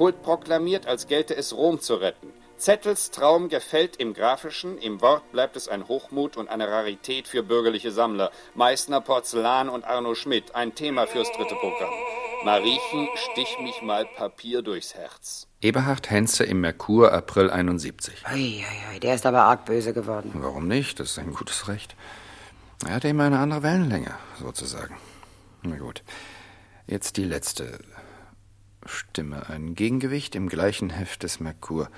[0.00, 2.32] Kult proklamiert, als gelte es Rom zu retten.
[2.56, 7.42] Zettels Traum gefällt im Grafischen, im Wort bleibt es ein Hochmut und eine Rarität für
[7.42, 8.30] bürgerliche Sammler.
[8.54, 11.92] Meißner Porzellan und Arno Schmidt, ein Thema fürs dritte Programm.
[12.46, 15.48] Mariechen, stich mich mal Papier durchs Herz.
[15.60, 18.26] Eberhard Henze im Merkur, April 71.
[18.26, 20.30] Eieiei, der ist aber arg böse geworden.
[20.32, 20.98] Warum nicht?
[20.98, 21.94] Das ist ein gutes Recht.
[22.86, 24.96] Er hat eben eine andere Wellenlänge, sozusagen.
[25.60, 26.02] Na gut.
[26.86, 27.78] Jetzt die letzte
[28.86, 29.48] Stimme.
[29.48, 31.90] Ein Gegengewicht im gleichen Heft des Merkur.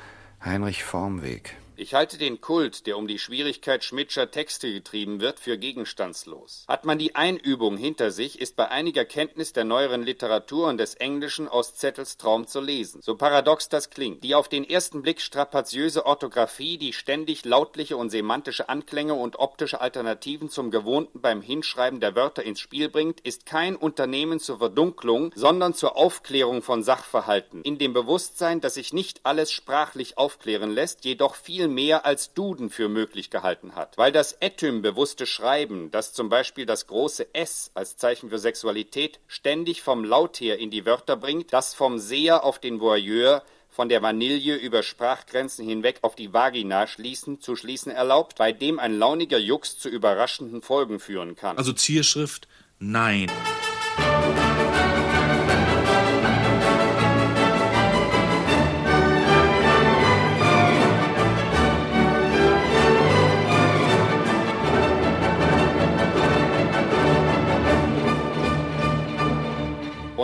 [0.45, 1.57] Heinrich Formweg.
[1.83, 6.64] Ich halte den Kult, der um die Schwierigkeit Schmidtscher Texte getrieben wird, für gegenstandslos.
[6.68, 10.95] Hat man die Einübung hinter sich, ist bei einiger Kenntnis der neueren Literatur und des
[10.95, 13.03] Englischen aus Zettels Traum zu lesen.
[13.03, 14.22] So paradox das klingt.
[14.22, 19.80] Die auf den ersten Blick strapaziöse Orthographie, die ständig lautliche und semantische Anklänge und optische
[19.80, 25.33] Alternativen zum Gewohnten beim Hinschreiben der Wörter ins Spiel bringt, ist kein Unternehmen zur Verdunklung,
[25.35, 27.62] sondern zur Aufklärung von Sachverhalten.
[27.62, 32.70] In dem Bewusstsein, dass sich nicht alles sprachlich aufklären lässt, jedoch viel mehr als Duden
[32.70, 33.98] für möglich gehalten hat.
[33.98, 39.82] Weil das Etym-bewusste Schreiben, das zum Beispiel das große S als Zeichen für Sexualität ständig
[39.82, 43.42] vom Laut her in die Wörter bringt, das vom Seher auf den Voyeur,
[43.72, 48.78] von der Vanille über Sprachgrenzen hinweg auf die Vagina schließen, zu schließen erlaubt, bei dem
[48.78, 51.56] ein launiger Jux zu überraschenden Folgen führen kann.
[51.56, 52.48] Also Zierschrift,
[52.78, 53.30] nein.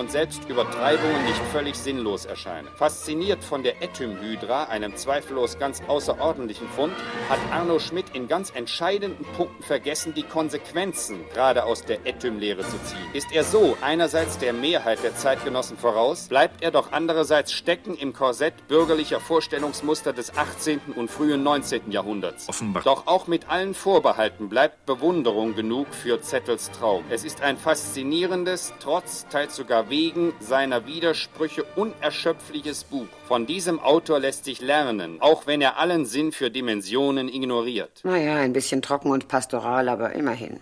[0.08, 2.66] Und selbst Übertreibungen nicht völlig sinnlos erscheinen.
[2.76, 6.94] Fasziniert von der Etym-Hydra, einem zweifellos ganz außerordentlichen Fund,
[7.28, 12.82] hat Arno Schmidt in ganz entscheidenden Punkten vergessen, die Konsequenzen gerade aus der Etym-Lehre zu
[12.84, 13.06] ziehen.
[13.12, 18.14] Ist er so einerseits der Mehrheit der Zeitgenossen voraus, bleibt er doch andererseits stecken im
[18.14, 20.80] Korsett bürgerlicher Vorstellungsmuster des 18.
[20.96, 21.92] und frühen 19.
[21.92, 22.48] Jahrhunderts.
[22.48, 22.82] Offenbar.
[22.82, 27.04] Doch auch mit allen Vorbehalten bleibt Bewunderung genug für Zettels Traum.
[27.10, 33.08] Es ist ein faszinierendes, trotz teils sogar wegen seiner Widersprüche unerschöpfliches Buch.
[33.26, 38.02] Von diesem Autor lässt sich lernen, auch wenn er allen Sinn für Dimensionen ignoriert.
[38.04, 40.60] Naja, ein bisschen trocken und pastoral, aber immerhin.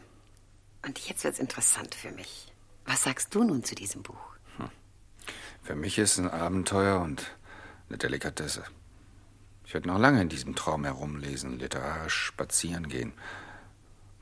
[0.86, 2.50] Und jetzt wird's interessant für mich.
[2.86, 4.16] Was sagst du nun zu diesem Buch?
[5.62, 7.26] Für mich ist es ein Abenteuer und
[7.90, 8.64] eine Delikatesse.
[9.66, 13.12] Ich werde noch lange in diesem Traum herumlesen, literarisch spazieren gehen.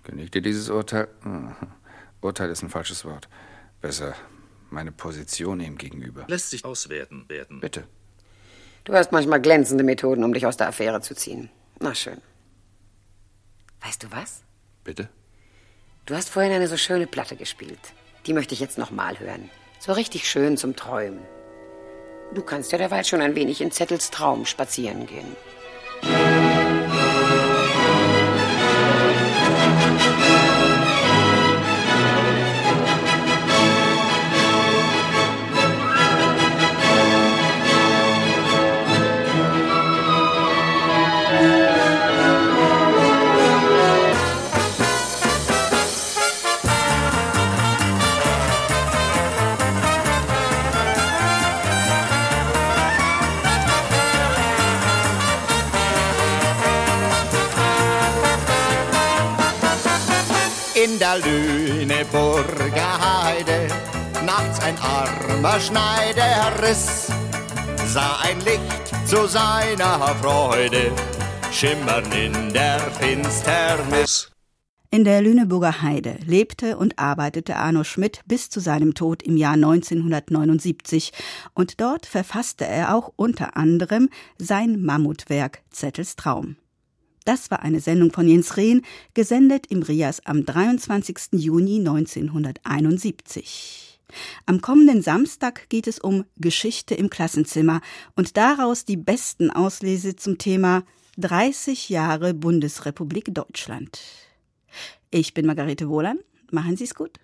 [0.03, 1.07] Genügt dir dieses Urteil?
[1.23, 1.55] Hm,
[2.21, 3.29] Urteil ist ein falsches Wort.
[3.81, 4.17] Besser
[4.75, 6.27] meine Position ihm gegenüber.
[6.29, 7.61] Lässt sich auswerten werden.
[7.61, 7.85] Bitte.
[8.85, 11.49] Du hast manchmal glänzende Methoden, um dich aus der Affäre zu ziehen.
[11.81, 12.21] Na schön.
[13.81, 14.43] Weißt du was?
[14.83, 15.09] Bitte?
[16.05, 17.81] Du hast vorhin eine so schöne Platte gespielt.
[18.27, 19.49] Die möchte ich jetzt nochmal hören.
[19.79, 21.21] So richtig schön zum Träumen.
[22.35, 25.37] Du kannst ja derweil schon ein wenig in Zettels Traum spazieren gehen.
[61.19, 63.69] Lüneburger Heide,
[64.27, 67.07] nachts ein armer Schneider riss,
[67.87, 70.91] sah ein Licht zu seiner Freude,
[71.53, 74.33] schimmern in der Finsternis.
[74.91, 79.55] In der Lüneburger Heide lebte und arbeitete Arno Schmidt bis zu seinem Tod im Jahr
[79.55, 81.13] 1979
[81.55, 84.09] und dort verfasste er auch unter anderem
[84.39, 86.57] sein Mammutwerk Zettels Traum.
[87.25, 88.83] Das war eine Sendung von Jens Rehn,
[89.15, 91.33] gesendet im Rias am 23.
[91.33, 93.99] Juni 1971.
[94.45, 97.81] Am kommenden Samstag geht es um Geschichte im Klassenzimmer
[98.15, 100.83] und daraus die besten Auslese zum Thema
[101.17, 103.99] 30 Jahre Bundesrepublik Deutschland.
[105.11, 106.19] Ich bin Margarete Wohlan.
[106.51, 107.19] Machen Sie es gut.